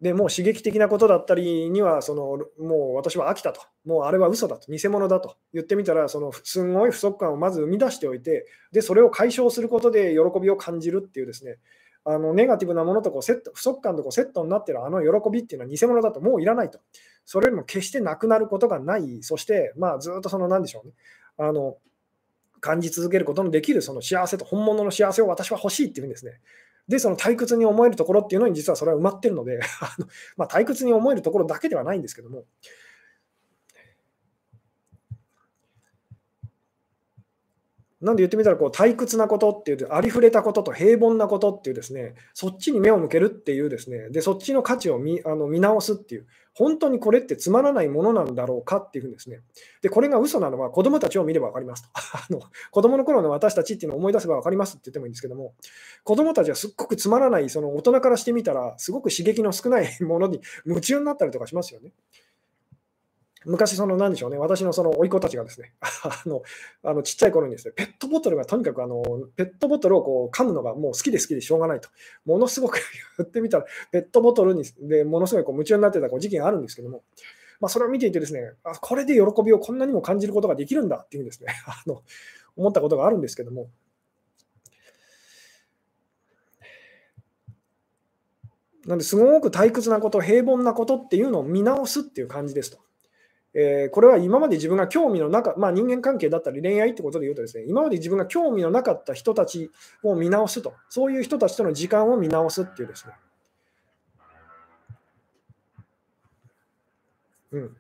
[0.01, 5.37] でもう刺激的なことだったりにはそのもう私は飽きたと、もうあれは嘘だと、偽物だと。
[5.53, 11.57] 言ってみたら、そのすごい不足感をまず生み出しておいて、でそれを解消することで喜びを感じるっていうですね、
[12.05, 16.21] あのネガティブなものとこうセット不足感とこうセットになってるあの喜びっていうのは偽物だと。
[16.21, 16.79] もういらないと、
[17.25, 20.93] それよりも決してなくなることがない、そして、まあ、ずっとその何でしょうね、
[21.37, 21.77] あの
[22.59, 26.39] 感じ続けることのできるその幸せと本物の幸せを私は欲しいっていうんですね。
[26.87, 29.59] で、その退屈に思えるところっていうのに実はそれは埋まってるので、
[30.37, 32.45] まあ、退屈に思えるところだけではないんですけども、
[37.99, 46.27] なんで言ってみたらこう退屈なことっていう、ありふれたことと平凡なことっていうですね、そっちに目を向けるっていうですね、でそっちの価値を見あの見直すっていう、
[46.57, 49.41] 本当にこれってつまらないものなんだろうかっていうふうにですね、
[49.83, 51.89] でこれが嘘なのは子供たちを見れば分かりますと。
[51.93, 52.41] あの
[52.71, 55.53] 子供の頃の私たちっていうのを思い出せば分かりますって言ってもいいんですけども、
[56.03, 61.91] 子供たちはすっごくつまらない、その大人からしてみたら、すごく刺激の少ないものに夢中になったりとかしますよね。
[63.47, 66.43] 昔、その、なんでしょうね、私のその甥っ子たちがですね、 あの、
[66.83, 69.01] あのちっちゃい頃にですね、ペットボトルがとにかくあの、
[69.37, 71.87] ペットボトルをこう噛むのがもう好きで好きでしょうがないと。
[72.25, 72.79] ものすごく
[73.17, 77.03] 言ってみたら、ペットボトルにでものすごいこう夢中になってたこう時期があるんですけども、
[77.61, 82.03] まあ、それを見ていてですね、あこれで喜びをこんなにも感じることができるんだっていうですね、 あの
[82.57, 83.69] 思ったことがあるんですけども、
[88.85, 92.86] なんですごく退屈なこと、平凡なことっていうのを見直すっていう感じですと。
[93.59, 99.71] えー、これは今まで自分が興味のなか、まあ、人間関係だったり恋愛ってことで言うとですね、今まで自分が興味のなかった人たち
[100.03, 103.13] を見直すと、そういう人たちとの時間を見直すっていうですね。
[107.53, 107.77] うん。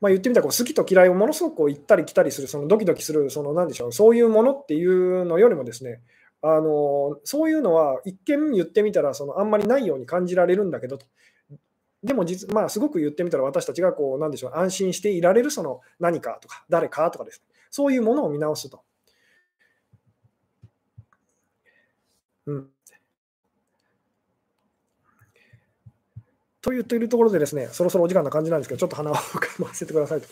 [0.00, 6.00] まあ、言ってみたらこう好きと嫌いをものすごく行ったり来たりする、そのドキドキする、その何でしょう、そういうものっていうのよりもですね、
[6.42, 11.06] あのそういうのは一見言ってみたらそのあんまりないように感じられるんだけどと、
[12.04, 18.82] でも実、まあ、すごく言ってみたら私たちがこう、なんでしょう、安心していられるその何かとか、誰かとかですね、そういうものを見直すと。
[22.46, 22.68] うん。
[26.60, 29.20] と言っているところでですね、そろそろお時間な感じなんですけど、ちょっと鼻をか
[29.58, 30.28] ませてくださいと。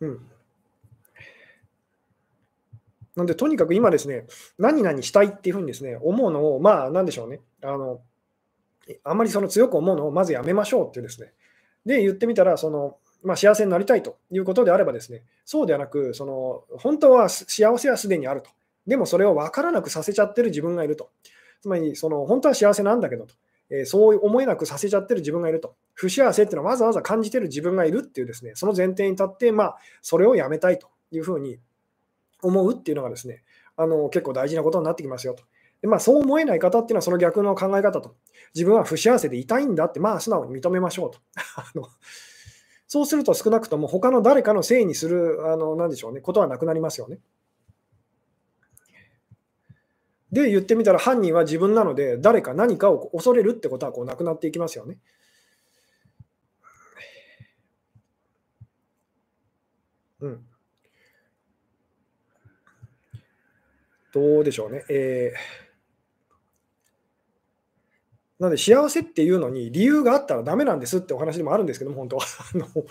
[0.00, 0.33] うん。
[3.16, 4.26] なんで、とにかく今ですね、
[4.58, 8.00] 何々したいっていうふうにですね、思うのを、まあ、なんでしょうね、あの、
[9.04, 11.32] あんまりその強く思うのをまずやめましょうっていうですね。
[11.86, 18.50] で、言ってみたら、その、まあ、幸せになりたいということであればですね、そうではなく、その、本当は幸せはすでにあると。
[18.86, 21.10] でもそれを分からなくさせちゃってる自分がいると。
[21.62, 23.34] つまり、その、本当は幸せなんだけどと。
[23.70, 25.74] えー、そう思えなくさせちゃってる自分がいると。
[25.94, 31.58] 不幸せっていうのはわざわざ感じてる自分がいるっていうですね、その前提に立って、まあ、それをやめたいというふうに
[32.46, 33.42] 思うっていうのがですね、
[33.76, 35.44] あの結構大事なことになってきますよと。
[35.82, 38.14] でまあ、そう思えない方っていうのはその逆の考え方と。
[38.54, 41.18] 自分は不幸せでいたいんだって、まあ素直に認めましょうと。
[41.56, 41.88] あの
[42.86, 47.18] そうすると少なくとも他の誰かのせいにする、あの、なでしょうね、ことはなくなりますよね。
[50.32, 54.98] で、言ってみたら犯人は自分なので、誰か何かを恐れるってことはこうなくなっていきますよね。
[60.20, 60.53] うん。
[64.14, 64.84] どうでしょうね。
[64.88, 65.64] えー
[68.40, 72.26] なので、幸せっていうのに理由があったらダメなんですってお話でもあるんですけども、本当は。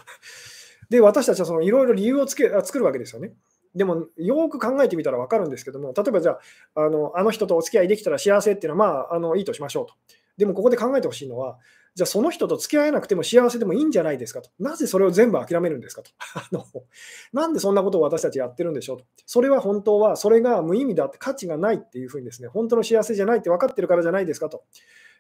[0.90, 3.34] で、私たちはいろいろ理由をつけ作るわけですよね。
[3.76, 6.40] でも、よく考えてみたら分かるんですけども、例えばじゃ
[6.76, 9.94] あ、あのあの人とお付き合いできたら幸せっていうのは、まあ、あのいいとしましょうと。
[10.38, 11.60] でも、ここで考えてほしいのは、
[11.96, 14.50] じゃあその人と付き合えなくても幸せでもいいんじゃないですかと。
[14.60, 16.12] なぜそれを全部諦めるんですかと。
[16.34, 16.66] あの
[17.34, 19.06] なんでそんなことを私たちやってるんでしょうと。
[19.28, 24.64] それは本当は、それが無意味だって価値がないっていうふうにですね、本当の幸せじゃないって分かってるからじゃないですかと。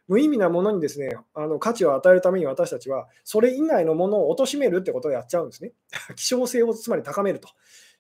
[0.07, 5.73] 無意味なものにですね、あの価値を与えるために私たちは、それ以外のものを貶めるってことをやっちゃうんですね。
[6.15, 7.49] 希少性をつまり高めると。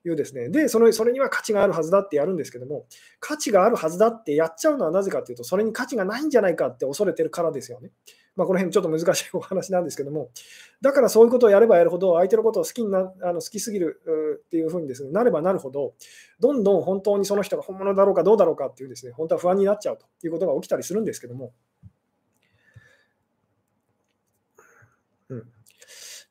[0.05, 2.85] いうですね、でそれ、それには価値があるはずだってやるんですけども、
[3.19, 7.91] 価値があるはずだってやっちゃうのはなぜかというと、それに価値がないんじゃないかって恐れてるからですよね。
[8.35, 10.31] まあ、この辺ちょっと難しいお話なんですけども、
[10.81, 14.01] だからそういうことをやればやるほど、相手のことを好きになあの好きすぎる
[14.45, 15.93] っていうふうにです、ね、なればなるほど、
[16.39, 21.53] どんどん本当にその人が本物だろうかどうだろうかっていうですね、本当は不安になっちゃうということが起きたりするんですけども、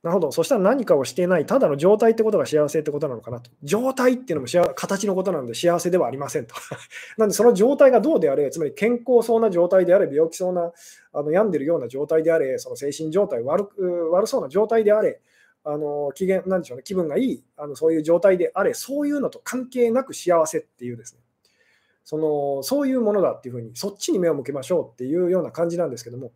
[0.02, 0.32] なるほど。
[0.32, 3.52] そしたら何かをしていない、ただの状態ってことが幸せってことなのかなと。
[3.62, 6.56] 状態っていうのも形のことなので幸せではありませんと。
[7.18, 10.72] なので、その状態がどうであれ、つまり健康そうな状態であれ、病気そうな、
[11.12, 13.68] あの病んでるような状態であれ、その精神状態悪
[14.10, 15.20] 悪そうな状態であれ、
[15.62, 21.20] あの機嫌なんでしょうね、気分がいいあの、そういう状態であれ、そういうのと関係なく幸せっていうですね、
[22.02, 26.32] そのそういうものだっていうふうに、そっちに目を向けましょうっていうような感じなんですけども、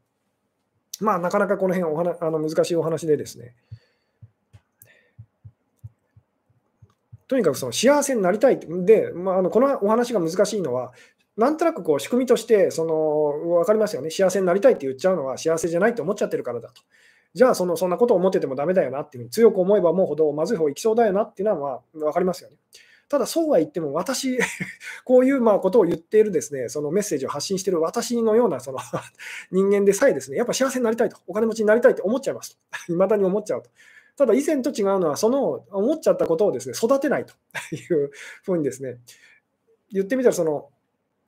[1.01, 3.55] まあ、なかなかこの辺お話あの難しいお話でですね、
[7.29, 10.93] とにかくその幸せになりたいで、まあ、あのこのお話が難しいのは、
[11.37, 16.83] なんとなくこう仕組みとして、その分かりますよね、幸せになりたいって言っちゃうのは幸せじゃないと思っちゃってるからだと。
[17.35, 22.57] じゃあその、そんなことを思っててもダメだよなっていう強く思えば思うほどまずい方行きそうだよなっていうのは分かりますよね。
[23.09, 24.39] ただそうは言っても私、
[25.05, 28.79] こういうまあことを言っているですね、そのメッセージを発信している私のようなその
[29.53, 32.59] 人間でさえですね、やっぱ幸せになりたいと、お金持ちになりたいと思っちゃいますと。
[32.93, 33.71] 未だに思っちゃうと。
[34.17, 37.35] ただ以前と違うのは、その思っちゃったことをですね、育てないと
[37.75, 38.11] いう
[38.43, 38.99] ふうにですね、
[39.91, 40.71] 言ってみたらその、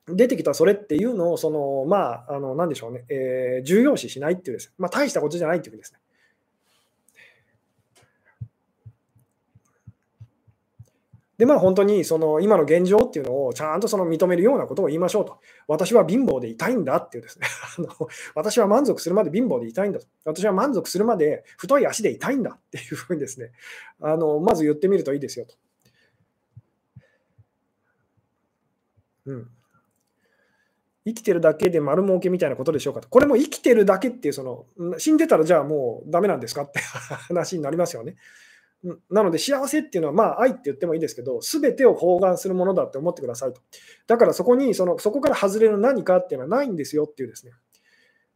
[0.07, 5.99] 出てきたそれっていうのを、その、まあ、あの、なでしょうね、え、重要視しないっていうですね、まあ、大したことじゃないっていうですね。
[11.39, 15.39] で、まあ本当にその今の現状っていうのをちゃんとその認めるようなことを言いましょうと。
[15.69, 17.47] 私は貧乏でいたいんだっていうですね。
[17.79, 20.07] あの私は満足するまで貧乏でいたいんだと。
[20.25, 23.53] 私は満足するまで太い足でいたいんだっていうふうにですね、
[24.01, 25.55] あのまず言ってみるといいですよと。
[29.27, 29.49] うん。
[31.05, 33.07] 生きてるだけで丸儲けみたいなことでしょうかと。
[33.07, 36.79] これも生きてるだけっていう、その、死んでたらじゃあもうダメなんですかって
[37.29, 38.17] 話になりますよね。
[39.09, 43.61] なので幸せっていうのは、まあ愛って言ってもいいですけど、すべてを包含するものだって思ってくださいと。
[44.07, 47.53] だからそこにその、そこから外れる何かっていうのはないんですよっていうですね。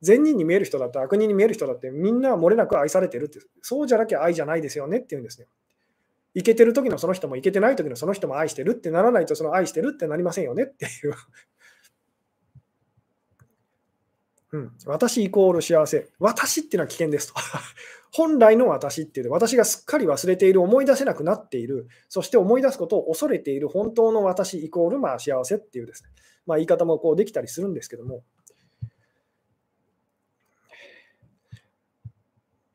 [0.02, 5.48] 善人に見える人だって悪人に見える人だってみんな漏れなく愛されてるって、そうじゃなきゃ愛じゃないですよねっていうんですね。
[6.36, 11.14] いけてる時のその人もいけてない時のその人も愛してるってならないとその愛してるってなりませんよねっていう
[14.54, 16.08] うん、私イコール幸せ。
[16.20, 17.34] 私っていうのは危険ですと。
[18.14, 26.10] 本来の私っていう、私がすっかり忘れている、思い出せなくなっている、そして思い出すことを恐れている本当の私イコールまあ幸せっていうですね、
[26.46, 28.24] まあ、言い方もこうできたりするんですけども、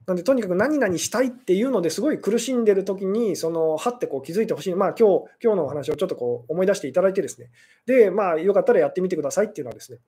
[0.08, 7.50] なんでとにかく何々したいっていうのですごい苦しんでる時に、そのはってこう気づいてほしい、まあ今日今日のお話をちょっとこう思い出していただいてですね、
[7.84, 9.98] で、まあよかったらやってみてくださいっていうのはですね、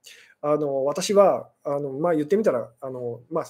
[0.41, 3.45] あの私はあの、まあ、言ってみたら、あのまあ、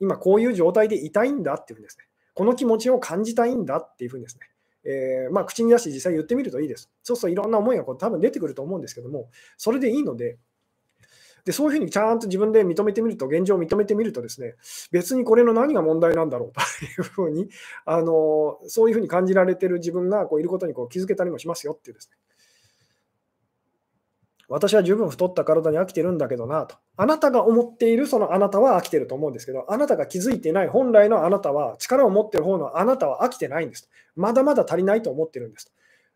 [0.00, 4.40] 今こういう状態でいたいんだっていうふうにですね、この気持ちを感じたいんだっていうふうにですね、
[4.84, 6.90] えー、まあ、口に出して実際言ってみるといいです。
[7.04, 10.38] そうするといろんな思いがこう多分出てくると思うんですけども、それでいいので、
[11.44, 14.54] でそういうふうにちゃんと自分で認めてみると、現状を認めてみるとですね、
[14.92, 17.48] 別にこれの何が問題なんだろうと いうふうに、
[17.84, 22.16] あのそういうふうに感じられてる自分がこういることにこう気づけたりもしますよっていうですね。
[24.48, 26.76] 私は十分太った体に飽きてるんだけどなと。
[26.98, 33.88] あなたが思っているそのあなたは飽きてると思うんですけど、あなたが気づいてない本来のあなたは、力を持ってる方のあなたは飽きてないんです。
[34.14, 35.72] まだまだ足りないと思ってるんです。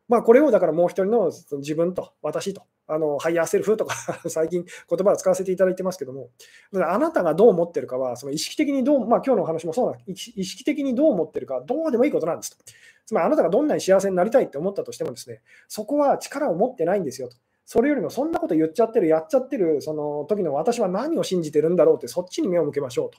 [0.08, 3.96] まあ、これをだからもう一人の自分と私と、あの higher self とか
[4.30, 6.30] 最近言葉を使わせていただいてますけども、
[6.74, 12.64] あなたがどう思ってるかは、その意識的にどう、まあ今日のお話もそうな、意識的にどう思ってるか、どうでもいいことなんですと。
[13.04, 17.36] つまりあなたがどんなに幸せになりたいって思ったとしてもですね、そこは力を持ってないんですよと。
[17.64, 23.18] それよりもそんなこと言っちゃってる、やっちゃってる、その時の私は何を信じてるんだろうって、そっちに目を向けましょうと。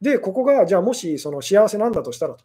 [0.00, 2.44] で、ここが、じゃあもしその幸せなんだとしたらと、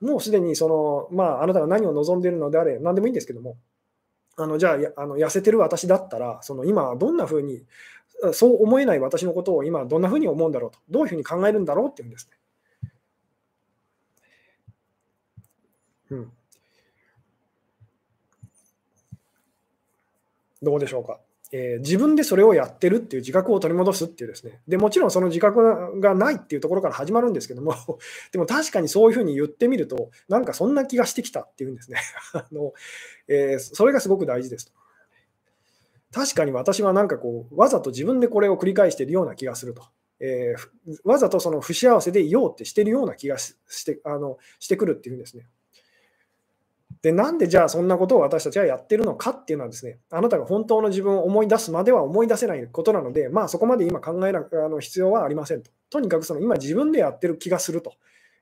[0.00, 3.56] もうすでにその、まあ、あなたが何を望んでいるのであれ、何でもいいんですけども、
[4.36, 7.64] あのじゃああの痩せてる私だったら、その今、どんなふうに、
[8.32, 12.36] そう思えない私のことを今、どんなふうに思うんだろうと、どういうふうに考えるんだろうっていうんですね。
[16.10, 16.32] うん
[20.62, 21.18] どうでしょうか？
[21.52, 24.60] えー、自分でそれをやってるっていう自覚を取り戻すっていうですね。
[24.68, 27.74] でもちろんその自覚がないっていうところから始まるんですけども、
[28.30, 31.98] でも確かにそういうふうに言ってみると、なんかそんな気がしてきたっていうんですね。
[32.34, 32.72] あの
[33.26, 34.72] えー、それがすごく大事ですと。
[36.12, 39.82] 確かに私はなんかこう、わざと自分でこれを繰り返しているような気がすると。
[40.20, 45.46] えー、わざとその不幸せでいようってしてるような気がしてあのしてくるっていうんですね。
[47.02, 55.70] で、なんでじゃあそんなことを私たちはやってるのかっていうのはですね、あなたが本当の自分を思い出すまでは思い出せないことなので、まあそこまで今考えなあの必要はありませんと。
[55.88, 57.94] とにかくその今自分でやってる気がすると。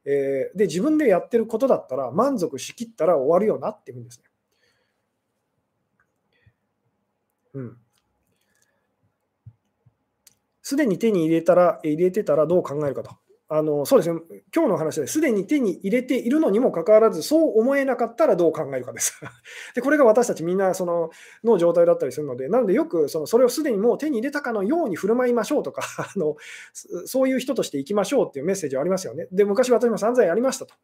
[0.05, 4.25] えー、で、自分でやってることだったら満足しきったら終わるよなっていうんですね。
[7.55, 7.77] うん。
[10.63, 13.11] すでに手に入れたら、入れてたらどう考えるかと。
[13.51, 14.21] あのそうですね、
[14.55, 19.19] 今日の話ですでに手に入れているのにもかかわらず、そう思えなかったらどう考えるかです。
[19.75, 21.09] でこれが私たちみんなその
[21.43, 25.83] の状態だったりするので、なのでよくそのそれをすでにもう手に入れたかのように振る舞いましょうとか
[26.15, 26.37] あの、
[27.07, 29.29] そういう人としていきましょうっていうメッセージはありますよね。
[29.33, 30.75] で、昔私も散々やりましたと。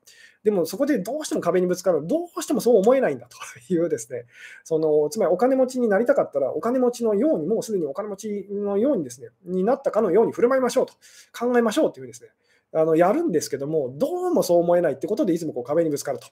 [0.43, 3.37] でもそこでどうしても壁にぶつかる、どうしてもそう思えないんだと
[3.73, 4.25] いうですね、
[4.63, 10.95] そのつまりお金持ちになりたかったら、お金持ちのように、もうすでにお金持ちのようにですね、になったかのように振る舞いましょうと、
[11.39, 12.29] 考えましょうというですね、
[12.75, 16.27] あのやるんですけども、どうもそう思えないってことで、いつもこう壁にぶつかると。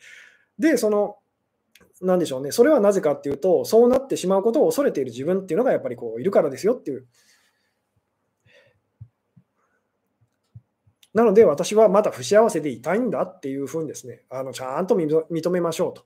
[0.58, 1.16] で、その、
[2.02, 7.06] なんでしょうね、それはなぜかっていうと、そうなってしまうことを恐れている自分っていうのがやっぱりこういるからですよっていう。
[11.14, 16.04] なので、私はまだ不幸せでいたいんだっていうふうにですね、あのちゃんと認めましょうと。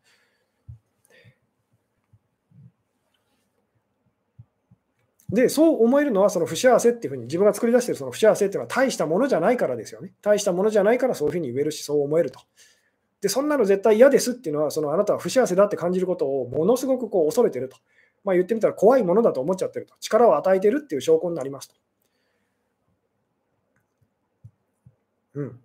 [5.33, 10.13] で、そう思えるのはその不幸せっていうふうに自分が作り出しているその不幸せっていうのは大したものじゃないからですよね。
[10.21, 12.41] 大したものじゃないからそういうふうに言えるし、そう思えると。
[13.23, 17.79] で、そんなの絶対嫌ですっていうのは、そのあなたは不幸せだって感じることをものすごくこう恐れてると。
[18.25, 19.95] まあ、言ってみたら怖いものだと思っちゃってると。
[20.01, 21.75] 力を与えてるっていう証拠になりますと。
[25.35, 25.61] うん。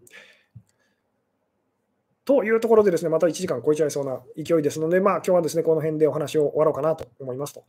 [2.26, 7.64] というところでですね、また1時間超えちゃいそうな勢いですので、まあ、今日はですね、この辺でお話を終わろうかなと思いますと。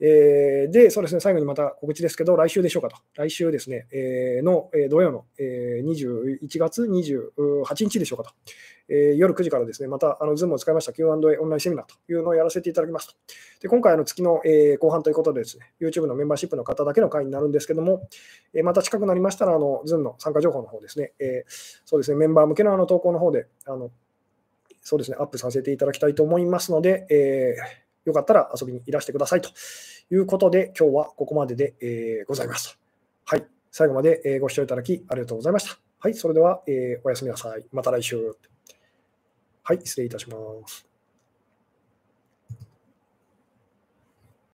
[0.00, 2.96] えー、で、そうですね、最後にまた告知ですけど、来週でしょうかと。
[3.14, 8.34] 来週ですね、えー、の、えー、土曜の、えー、21月28日でしょうかと。
[8.88, 13.14] えー、夜9時からですね、またあの Zoom を使いました Q&A オンラインセミナーというのをやらせていただきますと。
[13.60, 18.08] で今回、の月の、えー、後半ということでですね、YouTube のメンバーシップの方だけの会になるんですけども、
[18.54, 23.90] えー、また近くなりましたら、あの Zoom の参加情報の方ですね、えー、そうですね、メンバー向けのあの投稿の方で、あの
[24.82, 29.50] そうですね、アップさせていただきたいと思いますので、えー、よかったら遊びにいらしてくださいと
[30.10, 32.78] いうことで、今日はここまでで、えー、ございます
[33.24, 35.78] はい、最後までご視聴いただきありがとうございました。
[35.98, 37.64] はい、それでは、えー、おやすみなさい。
[37.72, 38.36] また来週。
[39.62, 40.36] はい、失礼いたしま
[40.66, 40.91] す。